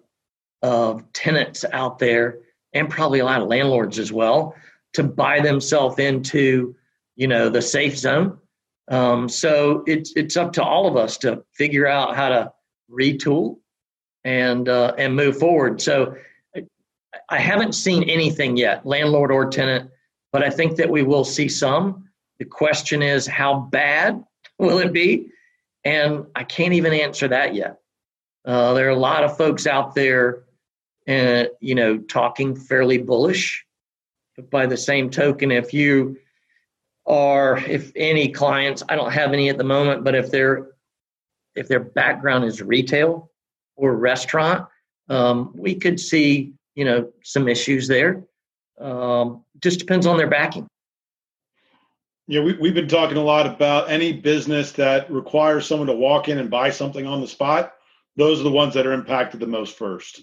of 0.62 1.12
tenants 1.12 1.64
out 1.72 1.98
there 1.98 2.38
and 2.72 2.88
probably 2.88 3.18
a 3.18 3.24
lot 3.24 3.42
of 3.42 3.48
landlords 3.48 3.98
as 3.98 4.10
well 4.10 4.54
to 4.94 5.02
buy 5.02 5.40
themselves 5.40 5.98
into 5.98 6.74
you 7.16 7.28
know 7.28 7.48
the 7.48 7.62
safe 7.62 7.96
zone. 7.96 8.38
Um, 8.88 9.28
so 9.28 9.82
it's 9.86 10.12
it's 10.16 10.36
up 10.36 10.52
to 10.54 10.62
all 10.62 10.86
of 10.86 10.96
us 10.96 11.18
to 11.18 11.44
figure 11.52 11.86
out 11.86 12.16
how 12.16 12.28
to 12.28 12.52
retool 12.90 13.58
and 14.24 14.68
uh, 14.68 14.94
and 14.98 15.14
move 15.14 15.38
forward. 15.38 15.80
So 15.80 16.16
i 17.30 17.38
haven't 17.38 17.74
seen 17.74 18.02
anything 18.04 18.56
yet 18.56 18.84
landlord 18.84 19.30
or 19.30 19.48
tenant 19.48 19.88
but 20.32 20.42
i 20.42 20.50
think 20.50 20.76
that 20.76 20.90
we 20.90 21.02
will 21.02 21.24
see 21.24 21.48
some. 21.48 22.08
The 22.38 22.44
question 22.44 23.02
is 23.02 23.26
how 23.26 23.60
bad 23.60 24.22
will 24.58 24.78
it 24.78 24.92
be 24.92 25.28
and 25.84 26.26
i 26.34 26.44
can't 26.44 26.72
even 26.74 26.92
answer 26.92 27.28
that 27.28 27.54
yet. 27.54 27.78
Uh, 28.44 28.74
there 28.74 28.86
are 28.86 28.90
a 28.90 28.96
lot 28.96 29.24
of 29.24 29.36
folks 29.38 29.66
out 29.66 29.94
there 29.94 30.44
and 31.06 31.48
you 31.60 31.74
know 31.74 31.98
talking 31.98 32.54
fairly 32.54 32.98
bullish. 32.98 33.64
But 34.36 34.50
by 34.50 34.66
the 34.66 34.76
same 34.76 35.10
token 35.10 35.50
if 35.50 35.72
you 35.72 36.18
are 37.06 37.58
if 37.58 37.92
any 37.94 38.30
clients 38.30 38.82
i 38.88 38.96
don't 38.96 39.12
have 39.12 39.34
any 39.34 39.50
at 39.50 39.58
the 39.58 39.64
moment 39.64 40.02
but 40.04 40.14
if 40.14 40.30
their 40.30 40.68
if 41.54 41.68
their 41.68 41.80
background 41.80 42.46
is 42.46 42.62
retail 42.62 43.30
or 43.76 43.94
restaurant 43.94 44.66
um, 45.08 45.52
we 45.54 45.74
could 45.74 46.00
see 46.00 46.54
you 46.74 46.84
know 46.84 47.10
some 47.22 47.48
issues 47.48 47.88
there. 47.88 48.24
Um, 48.80 49.44
just 49.60 49.78
depends 49.78 50.06
on 50.06 50.16
their 50.16 50.26
backing 50.28 50.66
yeah 52.26 52.40
we, 52.40 52.54
we've 52.54 52.74
been 52.74 52.88
talking 52.88 53.16
a 53.16 53.22
lot 53.22 53.46
about 53.46 53.90
any 53.90 54.12
business 54.12 54.72
that 54.72 55.10
requires 55.10 55.66
someone 55.66 55.88
to 55.88 55.94
walk 55.94 56.28
in 56.28 56.38
and 56.38 56.50
buy 56.50 56.70
something 56.70 57.06
on 57.06 57.20
the 57.20 57.28
spot 57.28 57.74
those 58.16 58.40
are 58.40 58.44
the 58.44 58.50
ones 58.50 58.74
that 58.74 58.86
are 58.86 58.92
impacted 58.92 59.40
the 59.40 59.46
most 59.46 59.76
first 59.76 60.22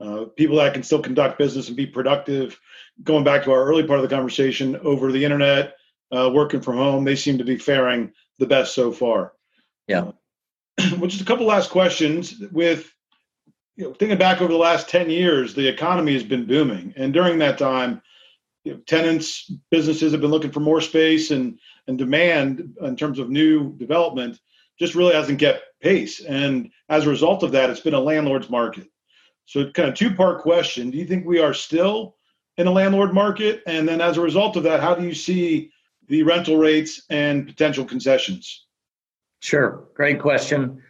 uh, 0.00 0.24
people 0.36 0.56
that 0.56 0.74
can 0.74 0.82
still 0.82 1.00
conduct 1.00 1.38
business 1.38 1.68
and 1.68 1.76
be 1.76 1.86
productive. 1.86 2.58
Going 3.02 3.24
back 3.24 3.44
to 3.44 3.52
our 3.52 3.64
early 3.64 3.82
part 3.82 3.98
of 3.98 4.08
the 4.08 4.14
conversation, 4.14 4.76
over 4.76 5.10
the 5.10 5.24
internet, 5.24 5.76
uh, 6.12 6.30
working 6.32 6.60
from 6.60 6.76
home, 6.76 7.04
they 7.04 7.16
seem 7.16 7.38
to 7.38 7.44
be 7.44 7.58
faring 7.58 8.12
the 8.38 8.46
best 8.46 8.74
so 8.74 8.92
far. 8.92 9.32
Yeah. 9.88 10.12
Uh, 10.78 10.90
which 10.98 11.14
is 11.14 11.20
a 11.20 11.24
couple 11.24 11.46
last 11.46 11.70
questions. 11.70 12.34
With 12.52 12.92
you 13.76 13.84
know, 13.84 13.94
thinking 13.94 14.18
back 14.18 14.40
over 14.40 14.52
the 14.52 14.58
last 14.58 14.88
ten 14.88 15.08
years, 15.10 15.54
the 15.54 15.66
economy 15.66 16.12
has 16.12 16.22
been 16.22 16.46
booming, 16.46 16.94
and 16.96 17.12
during 17.12 17.38
that 17.38 17.58
time, 17.58 18.02
you 18.66 18.72
know, 18.72 18.80
tenants, 18.80 19.48
businesses 19.70 20.10
have 20.10 20.20
been 20.20 20.32
looking 20.32 20.50
for 20.50 20.58
more 20.58 20.80
space, 20.80 21.30
and 21.30 21.58
and 21.86 21.96
demand 21.96 22.76
in 22.82 22.96
terms 22.96 23.20
of 23.20 23.30
new 23.30 23.72
development 23.76 24.40
just 24.76 24.96
really 24.96 25.14
hasn't 25.14 25.38
kept 25.38 25.62
pace. 25.80 26.20
And 26.20 26.70
as 26.88 27.06
a 27.06 27.10
result 27.10 27.44
of 27.44 27.52
that, 27.52 27.70
it's 27.70 27.80
been 27.80 27.94
a 27.94 28.00
landlord's 28.00 28.50
market. 28.50 28.88
So, 29.44 29.70
kind 29.70 29.88
of 29.88 29.94
two 29.94 30.12
part 30.12 30.42
question 30.42 30.90
Do 30.90 30.98
you 30.98 31.06
think 31.06 31.24
we 31.24 31.38
are 31.38 31.54
still 31.54 32.16
in 32.56 32.66
a 32.66 32.72
landlord 32.72 33.14
market? 33.14 33.62
And 33.68 33.88
then, 33.88 34.00
as 34.00 34.16
a 34.16 34.20
result 34.20 34.56
of 34.56 34.64
that, 34.64 34.80
how 34.80 34.96
do 34.96 35.04
you 35.04 35.14
see 35.14 35.70
the 36.08 36.24
rental 36.24 36.56
rates 36.56 37.02
and 37.08 37.46
potential 37.46 37.84
concessions? 37.84 38.66
Sure. 39.38 39.84
Great 39.94 40.20
question. 40.20 40.82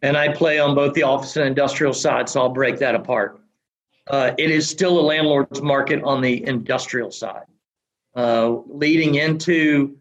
And 0.00 0.16
I 0.16 0.32
play 0.32 0.58
on 0.60 0.74
both 0.74 0.94
the 0.94 1.02
office 1.02 1.36
and 1.36 1.44
industrial 1.44 1.92
side, 1.92 2.30
so 2.30 2.40
I'll 2.40 2.48
break 2.48 2.78
that 2.78 2.94
apart. 2.94 3.38
Uh, 4.10 4.32
it 4.38 4.50
is 4.50 4.68
still 4.68 4.98
a 4.98 5.02
landlord's 5.02 5.60
market 5.60 6.02
on 6.02 6.20
the 6.20 6.46
industrial 6.46 7.10
side. 7.10 7.44
Uh, 8.16 8.56
leading 8.66 9.16
into 9.16 9.96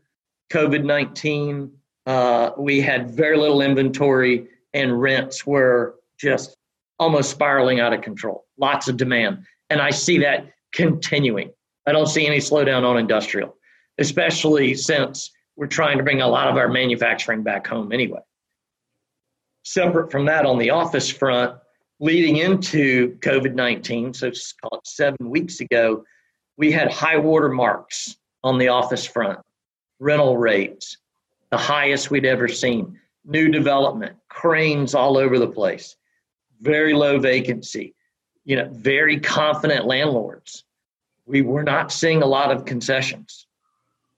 COVID 0.51 0.83
19, 0.85 1.71
uh, 2.05 2.51
we 2.57 2.79
had 2.79 3.11
very 3.11 3.37
little 3.37 3.61
inventory 3.61 4.47
and 4.73 5.01
rents 5.01 5.45
were 5.45 5.95
just 6.17 6.55
almost 6.99 7.31
spiraling 7.31 7.79
out 7.79 7.93
of 7.93 8.01
control. 8.01 8.45
Lots 8.57 8.87
of 8.87 8.97
demand. 8.97 9.45
And 9.69 9.81
I 9.81 9.91
see 9.91 10.17
that 10.19 10.47
continuing. 10.73 11.51
I 11.85 11.91
don't 11.91 12.07
see 12.07 12.25
any 12.25 12.37
slowdown 12.37 12.83
on 12.83 12.97
industrial, 12.97 13.55
especially 13.97 14.73
since 14.73 15.31
we're 15.55 15.67
trying 15.67 15.97
to 15.97 16.03
bring 16.03 16.21
a 16.21 16.27
lot 16.27 16.47
of 16.47 16.55
our 16.55 16.67
manufacturing 16.67 17.43
back 17.43 17.67
home 17.67 17.91
anyway. 17.91 18.19
Separate 19.63 20.11
from 20.11 20.25
that, 20.25 20.45
on 20.45 20.57
the 20.57 20.69
office 20.69 21.09
front, 21.09 21.57
leading 21.99 22.37
into 22.37 23.17
COVID 23.19 23.53
19, 23.53 24.13
so 24.13 24.31
seven 24.83 25.29
weeks 25.29 25.59
ago, 25.59 26.03
we 26.57 26.71
had 26.71 26.91
high 26.91 27.17
water 27.17 27.49
marks 27.49 28.17
on 28.43 28.57
the 28.57 28.69
office 28.69 29.05
front, 29.05 29.39
rental 29.99 30.37
rates, 30.37 30.97
the 31.49 31.57
highest 31.57 32.11
we'd 32.11 32.25
ever 32.25 32.47
seen, 32.47 32.99
new 33.25 33.49
development, 33.49 34.15
cranes 34.29 34.93
all 34.93 35.17
over 35.17 35.39
the 35.39 35.47
place. 35.47 35.95
Very 36.61 36.93
low 36.93 37.19
vacancy, 37.19 37.93
you 38.45 38.55
know, 38.55 38.69
very 38.71 39.19
confident 39.19 39.85
landlords. 39.85 40.63
We 41.25 41.41
were 41.41 41.63
not 41.63 41.91
seeing 41.91 42.23
a 42.23 42.25
lot 42.25 42.51
of 42.51 42.65
concessions, 42.65 43.45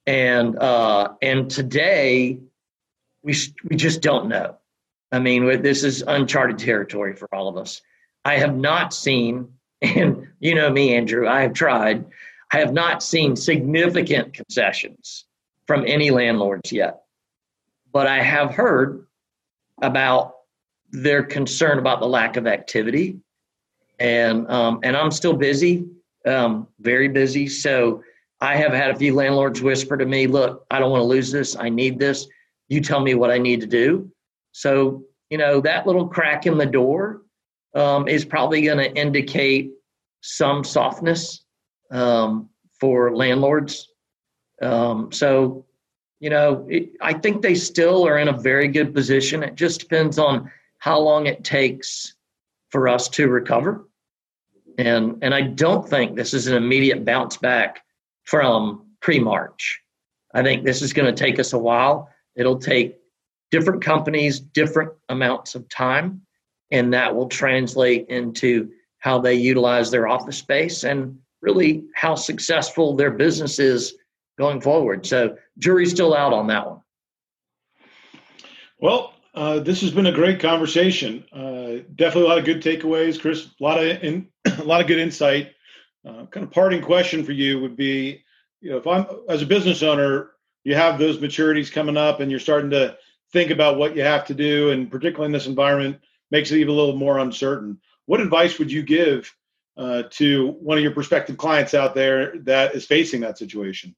and 0.06 0.58
uh, 0.58 1.14
and 1.22 1.50
today 1.50 2.40
we 3.24 3.36
we 3.64 3.76
just 3.76 4.02
don't 4.02 4.30
know. 4.30 4.59
I 5.12 5.20
mean, 5.20 5.62
this 5.62 5.84
is 5.84 6.04
uncharted 6.06 6.60
territory 6.60 7.16
for 7.16 7.28
all 7.34 7.48
of 7.48 7.58
us. 7.58 7.82
I 8.26 8.38
have 8.38 8.56
not 8.56 8.94
seen, 8.94 9.48
and 9.82 10.28
you 10.40 10.56
know 10.56 10.70
me, 10.70 10.96
Andrew. 10.96 11.28
I 11.28 11.42
have 11.42 11.54
tried. 11.54 12.06
I 12.52 12.58
have 12.60 12.74
not 12.74 13.02
seen 13.04 13.36
significant 13.36 14.34
concessions 14.34 15.26
from 15.68 15.86
any 15.88 16.12
landlords 16.12 16.72
yet, 16.72 17.02
but 17.92 18.08
I 18.08 18.22
have 18.22 18.52
heard 18.54 19.06
about 19.82 20.36
their 20.92 21.24
concern 21.24 21.80
about 21.80 22.00
the 22.00 22.08
lack 22.08 22.38
of 22.38 22.48
activity, 22.48 23.20
and 24.00 24.50
um, 24.50 24.80
and 24.84 24.96
I'm 24.96 25.12
still 25.12 25.34
busy, 25.34 25.86
um, 26.26 26.68
very 26.80 27.08
busy. 27.08 27.48
So 27.48 28.04
I 28.42 28.56
have 28.56 28.74
had 28.74 28.92
a 28.92 28.96
few 28.96 29.14
landlords 29.16 29.62
whisper 29.62 29.98
to 29.98 30.06
me, 30.06 30.28
"Look, 30.28 30.66
I 30.70 30.80
don't 30.80 30.92
want 30.92 31.02
to 31.02 31.06
lose 31.06 31.32
this. 31.32 31.56
I 31.56 31.70
need 31.70 32.00
this. 32.00 32.28
You 32.68 32.82
tell 32.82 33.00
me 33.00 33.16
what 33.16 33.32
I 33.32 33.38
need 33.38 33.62
to 33.62 33.68
do." 33.68 34.12
So 34.52 35.04
you 35.30 35.38
know 35.38 35.62
that 35.62 35.88
little 35.88 36.08
crack 36.08 36.46
in 36.46 36.58
the 36.58 36.66
door 36.66 37.22
um, 37.76 38.08
is 38.08 38.26
probably 38.26 38.62
going 38.62 38.78
to 38.78 38.94
indicate 38.96 39.72
some 40.22 40.64
softness 40.64 41.46
um, 41.92 42.50
for 42.80 43.16
landlords. 43.16 43.88
Um, 44.62 45.12
so 45.12 45.66
you 46.20 46.30
know, 46.30 46.66
it, 46.70 46.92
I 47.02 47.14
think 47.14 47.42
they 47.42 47.56
still 47.56 48.06
are 48.06 48.18
in 48.18 48.28
a 48.28 48.38
very 48.38 48.68
good 48.68 48.94
position. 48.94 49.44
It 49.44 49.56
just 49.56 49.80
depends 49.80 50.20
on 50.20 50.52
how 50.80 51.00
long 51.00 51.28
it 51.28 51.44
takes 51.44 52.16
for 52.70 52.88
us 52.88 53.08
to 53.10 53.30
recover. 53.30 53.88
And, 54.78 55.18
and 55.22 55.34
I 55.34 55.42
don't 55.42 55.88
think 55.88 56.16
this 56.16 56.34
is 56.34 56.48
an 56.48 56.56
immediate 56.56 57.06
bounce 57.06 57.38
back 57.38 57.82
from 58.24 58.86
pre 59.02 59.20
March. 59.20 59.82
I 60.34 60.44
think 60.44 60.64
this 60.64 60.82
is 60.82 60.94
going 60.94 61.14
to 61.14 61.24
take 61.24 61.40
us 61.40 61.54
a 61.54 61.58
while. 61.58 62.10
It'll 62.36 62.60
take 62.60 62.98
different 63.52 63.84
companies 63.84 64.40
different 64.40 64.92
amounts 65.10 65.56
of 65.56 65.68
time, 65.70 66.22
and 66.72 66.94
that 66.94 67.16
will 67.16 67.28
translate 67.28 68.08
into 68.10 68.72
how 69.00 69.20
they 69.20 69.34
utilize 69.34 69.92
their 69.92 70.08
office 70.08 70.38
space 70.38 70.84
and 70.84 71.18
really 71.42 71.86
how 71.96 72.16
successful 72.16 72.96
their 72.96 73.12
business 73.12 73.60
is 73.60 73.96
going 74.38 74.62
forward. 74.62 75.06
So, 75.06 75.38
jury's 75.58 75.92
still 75.92 76.14
out 76.14 76.34
on 76.34 76.48
that 76.48 76.68
one. 76.68 76.82
Well, 78.82 79.14
uh, 79.36 79.60
this 79.60 79.82
has 79.82 79.92
been 79.92 80.08
a 80.08 80.12
great 80.12 80.40
conversation. 80.40 81.24
Uh, 81.32 81.84
definitely 81.96 82.24
a 82.24 82.28
lot 82.28 82.38
of 82.40 82.46
good 82.46 82.62
takeaways, 82.62 83.20
Chris. 83.20 83.48
A 83.60 83.64
lot 83.64 83.78
of 83.78 84.04
in, 84.04 84.28
a 84.46 84.64
lot 84.64 84.82
of 84.82 84.88
good 84.88 85.00
insight. 85.00 85.52
Uh, 86.06 86.26
kind 86.28 86.46
of 86.46 86.52
parting 86.52 86.82
question 86.82 87.24
for 87.24 87.34
you 87.34 87.60
would 87.60 87.76
be, 87.76 88.24
you 88.62 88.72
know, 88.72 88.78
if 88.78 88.88
I'm 88.88 89.06
as 89.28 89.42
a 89.42 89.46
business 89.46 89.84
owner, 89.84 90.32
you 90.64 90.76
have 90.76 90.98
those 90.98 91.18
maturities 91.18 91.72
coming 91.72 91.98
up, 91.98 92.20
and 92.20 92.32
you're 92.32 92.40
starting 92.40 92.70
to 92.72 92.98
think 93.32 93.52
about 93.52 93.78
what 93.78 93.96
you 93.96 94.04
have 94.04 94.26
to 94.26 94.34
do, 94.34 94.72
and 94.72 94.90
particularly 94.90 95.28
in 95.28 95.32
this 95.32 95.48
environment, 95.48 96.00
makes 96.32 96.52
it 96.52 96.58
even 96.58 96.74
a 96.74 96.78
little 96.78 96.96
more 96.96 97.20
uncertain. 97.20 97.80
What 98.06 98.22
advice 98.22 98.58
would 98.60 98.72
you 98.72 98.84
give 98.84 99.34
uh, 99.78 100.04
to 100.12 100.52
one 100.60 100.78
of 100.78 100.84
your 100.84 100.94
prospective 100.94 101.38
clients 101.38 101.74
out 101.74 101.96
there 101.96 102.38
that 102.40 102.76
is 102.76 102.86
facing 102.86 103.22
that 103.22 103.38
situation? 103.38 103.96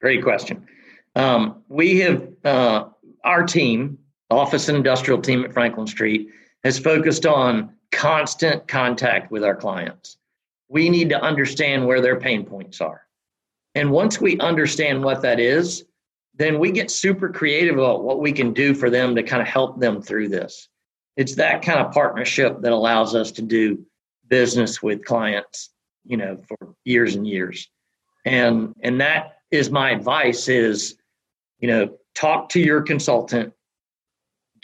Great 0.00 0.22
question. 0.22 0.66
Um, 1.14 1.62
we 1.68 2.00
have 2.00 2.28
uh, 2.44 2.84
our 3.24 3.44
team 3.44 3.98
office 4.30 4.68
and 4.68 4.76
industrial 4.76 5.20
team 5.20 5.44
at 5.44 5.52
Franklin 5.52 5.86
Street 5.86 6.28
has 6.64 6.78
focused 6.78 7.26
on 7.26 7.72
constant 7.92 8.66
contact 8.66 9.30
with 9.30 9.44
our 9.44 9.54
clients. 9.54 10.18
We 10.68 10.90
need 10.90 11.10
to 11.10 11.22
understand 11.22 11.86
where 11.86 12.00
their 12.00 12.18
pain 12.18 12.44
points 12.44 12.80
are. 12.80 13.02
And 13.74 13.90
once 13.90 14.20
we 14.20 14.38
understand 14.38 15.02
what 15.02 15.22
that 15.22 15.38
is, 15.38 15.84
then 16.36 16.58
we 16.58 16.70
get 16.70 16.90
super 16.90 17.28
creative 17.30 17.76
about 17.76 18.04
what 18.04 18.20
we 18.20 18.32
can 18.32 18.52
do 18.52 18.74
for 18.74 18.90
them 18.90 19.14
to 19.14 19.22
kind 19.22 19.42
of 19.42 19.48
help 19.48 19.80
them 19.80 20.02
through 20.02 20.28
this. 20.28 20.68
It's 21.16 21.34
that 21.36 21.62
kind 21.62 21.80
of 21.80 21.92
partnership 21.92 22.60
that 22.60 22.72
allows 22.72 23.14
us 23.14 23.32
to 23.32 23.42
do 23.42 23.84
business 24.28 24.82
with 24.82 25.04
clients, 25.04 25.70
you 26.04 26.16
know, 26.16 26.38
for 26.46 26.74
years 26.84 27.14
and 27.14 27.26
years. 27.26 27.68
And 28.24 28.74
and 28.82 29.00
that 29.00 29.38
is 29.50 29.70
my 29.70 29.90
advice 29.90 30.48
is, 30.48 30.96
you 31.58 31.68
know, 31.68 31.96
talk 32.14 32.48
to 32.50 32.60
your 32.60 32.82
consultant 32.82 33.52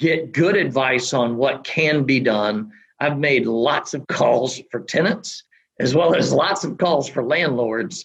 get 0.02 0.32
good 0.32 0.56
advice 0.56 1.12
on 1.12 1.36
what 1.36 1.64
can 1.64 2.04
be 2.04 2.20
done. 2.20 2.72
I've 3.00 3.18
made 3.18 3.46
lots 3.46 3.94
of 3.94 4.06
calls 4.08 4.60
for 4.70 4.80
tenants 4.80 5.44
as 5.80 5.94
well 5.94 6.14
as 6.14 6.32
lots 6.32 6.64
of 6.64 6.76
calls 6.78 7.08
for 7.08 7.22
landlords 7.22 8.04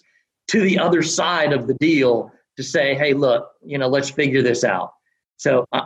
to 0.49 0.61
the 0.61 0.79
other 0.79 1.01
side 1.01 1.53
of 1.53 1.67
the 1.67 1.73
deal 1.75 2.31
to 2.57 2.63
say, 2.63 2.95
hey, 2.95 3.13
look, 3.13 3.51
you 3.63 3.77
know, 3.77 3.87
let's 3.87 4.09
figure 4.09 4.41
this 4.41 4.63
out. 4.63 4.93
So, 5.37 5.65
uh, 5.71 5.83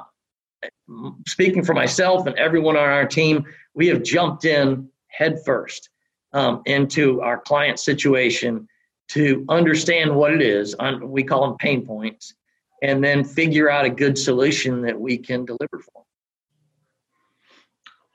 speaking 1.27 1.63
for 1.63 1.73
myself 1.73 2.25
and 2.27 2.37
everyone 2.37 2.77
on 2.77 2.83
our 2.83 3.05
team, 3.05 3.45
we 3.73 3.87
have 3.87 4.03
jumped 4.03 4.45
in 4.45 4.89
headfirst 5.07 5.89
um, 6.33 6.61
into 6.65 7.21
our 7.21 7.39
client 7.39 7.79
situation 7.79 8.67
to 9.09 9.45
understand 9.49 10.15
what 10.15 10.33
it 10.33 10.41
is. 10.41 10.75
we 11.01 11.23
call 11.23 11.47
them 11.47 11.57
pain 11.57 11.85
points, 11.85 12.33
and 12.81 13.03
then 13.03 13.23
figure 13.23 13.69
out 13.69 13.85
a 13.85 13.89
good 13.89 14.17
solution 14.17 14.81
that 14.81 14.99
we 14.99 15.17
can 15.17 15.43
deliver 15.43 15.79
for. 15.79 15.91
them. 15.95 16.03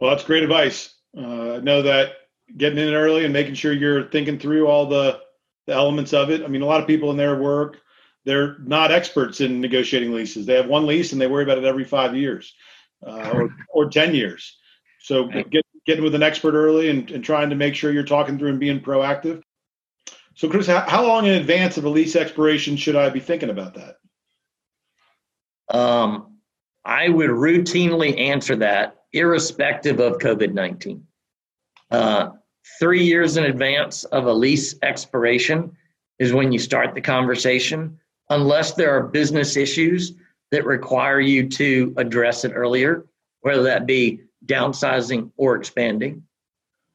Well, 0.00 0.10
that's 0.10 0.24
great 0.24 0.42
advice. 0.42 0.94
Uh, 1.16 1.60
know 1.62 1.82
that 1.82 2.12
getting 2.56 2.78
in 2.78 2.94
early 2.94 3.24
and 3.24 3.32
making 3.32 3.54
sure 3.54 3.72
you're 3.72 4.08
thinking 4.08 4.38
through 4.38 4.66
all 4.66 4.86
the, 4.86 5.20
the 5.66 5.72
elements 5.72 6.12
of 6.12 6.30
it. 6.30 6.42
I 6.42 6.48
mean, 6.48 6.62
a 6.62 6.66
lot 6.66 6.80
of 6.80 6.86
people 6.86 7.10
in 7.10 7.16
their 7.16 7.36
work, 7.36 7.78
they're 8.26 8.58
not 8.58 8.90
experts 8.90 9.40
in 9.40 9.60
negotiating 9.60 10.12
leases. 10.12 10.44
They 10.44 10.56
have 10.56 10.66
one 10.66 10.84
lease 10.84 11.12
and 11.12 11.20
they 11.20 11.28
worry 11.28 11.44
about 11.44 11.58
it 11.58 11.64
every 11.64 11.84
five 11.84 12.14
years 12.14 12.52
uh, 13.06 13.30
or, 13.32 13.56
or 13.72 13.88
10 13.88 14.14
years. 14.14 14.58
So 15.00 15.26
get, 15.50 15.64
getting 15.86 16.02
with 16.02 16.16
an 16.16 16.24
expert 16.24 16.54
early 16.54 16.90
and, 16.90 17.08
and 17.12 17.24
trying 17.24 17.50
to 17.50 17.56
make 17.56 17.76
sure 17.76 17.92
you're 17.92 18.02
talking 18.02 18.36
through 18.36 18.50
and 18.50 18.60
being 18.60 18.80
proactive. 18.80 19.42
So, 20.34 20.50
Chris, 20.50 20.66
how, 20.66 20.80
how 20.80 21.06
long 21.06 21.24
in 21.26 21.34
advance 21.34 21.78
of 21.78 21.84
a 21.84 21.88
lease 21.88 22.16
expiration 22.16 22.76
should 22.76 22.96
I 22.96 23.08
be 23.08 23.20
thinking 23.20 23.48
about 23.48 23.74
that? 23.74 23.96
Um, 25.70 26.38
I 26.84 27.08
would 27.08 27.30
routinely 27.30 28.18
answer 28.18 28.56
that, 28.56 28.96
irrespective 29.12 30.00
of 30.00 30.18
COVID 30.18 30.52
19. 30.52 31.06
Uh, 31.90 32.30
three 32.80 33.04
years 33.04 33.36
in 33.36 33.44
advance 33.44 34.04
of 34.04 34.26
a 34.26 34.32
lease 34.32 34.74
expiration 34.82 35.72
is 36.18 36.32
when 36.32 36.52
you 36.52 36.58
start 36.58 36.94
the 36.94 37.00
conversation, 37.00 37.98
unless 38.30 38.74
there 38.74 38.90
are 38.96 39.02
business 39.02 39.56
issues 39.56 40.14
that 40.50 40.64
require 40.64 41.20
you 41.20 41.48
to 41.48 41.94
address 41.96 42.44
it 42.44 42.52
earlier, 42.52 43.06
whether 43.40 43.62
that 43.64 43.86
be 43.86 44.20
downsizing 44.44 45.30
or 45.36 45.56
expanding. 45.56 46.22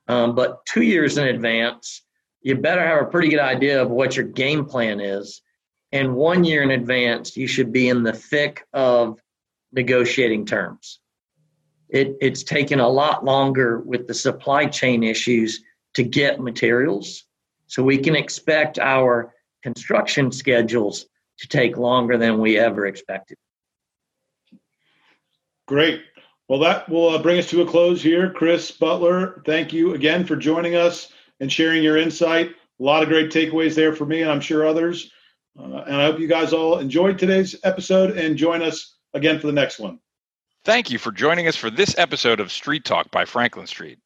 Um, 0.08 0.36
but 0.36 0.66
two 0.66 0.82
years 0.82 1.18
in 1.18 1.28
advance, 1.28 2.02
you 2.42 2.56
better 2.56 2.86
have 2.86 3.02
a 3.02 3.10
pretty 3.10 3.30
good 3.30 3.40
idea 3.40 3.82
of 3.82 3.90
what 3.90 4.16
your 4.16 4.26
game 4.26 4.66
plan 4.66 5.00
is. 5.00 5.42
And 5.92 6.16
one 6.16 6.44
year 6.44 6.64
in 6.64 6.72
advance, 6.72 7.36
you 7.36 7.48
should 7.48 7.72
be 7.72 7.90
in 7.90 8.04
the 8.04 8.14
thick 8.14 8.66
of 8.74 9.20
negotiating 9.74 10.46
terms. 10.46 11.00
It, 11.90 12.16
it's 12.22 12.44
taken 12.44 12.80
a 12.80 12.88
lot 12.88 13.26
longer 13.26 13.80
with 13.80 14.08
the 14.08 14.14
supply 14.14 14.66
chain 14.66 15.04
issues 15.04 15.62
to 15.94 16.04
get 16.04 16.40
materials. 16.40 17.26
So 17.68 17.84
we 17.84 17.98
can 17.98 18.16
expect 18.16 18.80
our 18.80 19.34
construction 19.62 20.32
schedules 20.32 21.06
to 21.42 21.48
take 21.48 21.78
longer 21.78 22.18
than 22.18 22.40
we 22.40 22.58
ever 22.58 22.86
expected. 22.86 23.38
Great. 25.68 26.02
Well, 26.48 26.60
that 26.60 26.90
will 26.90 27.10
uh, 27.10 27.22
bring 27.22 27.40
us 27.40 27.50
to 27.50 27.62
a 27.62 27.66
close 27.66 28.02
here. 28.02 28.32
Chris 28.32 28.72
Butler, 28.72 29.42
thank 29.46 29.72
you 29.72 29.94
again 29.94 30.26
for 30.26 30.36
joining 30.36 30.76
us 30.76 31.12
and 31.40 31.52
sharing 31.52 31.84
your 31.84 31.98
insight. 31.98 32.50
A 32.50 32.84
lot 32.84 33.04
of 33.04 33.10
great 33.10 33.32
takeaways 33.32 33.76
there 33.76 33.96
for 33.96 34.06
me, 34.06 34.22
and 34.22 34.30
I'm 34.30 34.42
sure 34.42 34.68
others. 34.68 35.12
Uh, 35.58 35.84
and 35.88 35.96
I 35.96 36.06
hope 36.06 36.20
you 36.20 36.28
guys 36.28 36.54
all 36.54 36.80
enjoyed 36.80 37.18
today's 37.18 37.56
episode 37.64 38.18
and 38.18 38.38
join 38.38 38.62
us 38.62 38.96
again 39.14 39.40
for 39.40 39.48
the 39.48 39.54
next 39.54 39.80
one. 39.80 40.00
Thank 40.64 40.92
you 40.92 41.00
for 41.00 41.12
joining 41.12 41.48
us 41.48 41.56
for 41.56 41.70
this 41.70 41.98
episode 41.98 42.40
of 42.40 42.52
Street 42.52 42.86
Talk 42.86 43.10
by 43.12 43.26
Franklin 43.26 43.66
Street. 43.66 44.00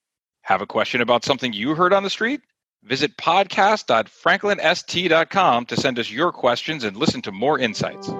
Have 0.43 0.61
a 0.61 0.67
question 0.67 1.01
about 1.01 1.25
something 1.25 1.51
you 1.51 1.75
heard 1.75 1.93
on 1.93 2.03
the 2.03 2.09
street? 2.09 2.41
Visit 2.85 3.17
podcast.franklinst.com 3.17 5.65
to 5.65 5.75
send 5.75 5.97
us 5.97 6.11
your 6.11 6.31
questions 6.31 6.83
and 6.83 6.95
listen 6.95 7.23
to 7.23 7.31
more 7.31 7.57
insights. 7.57 8.11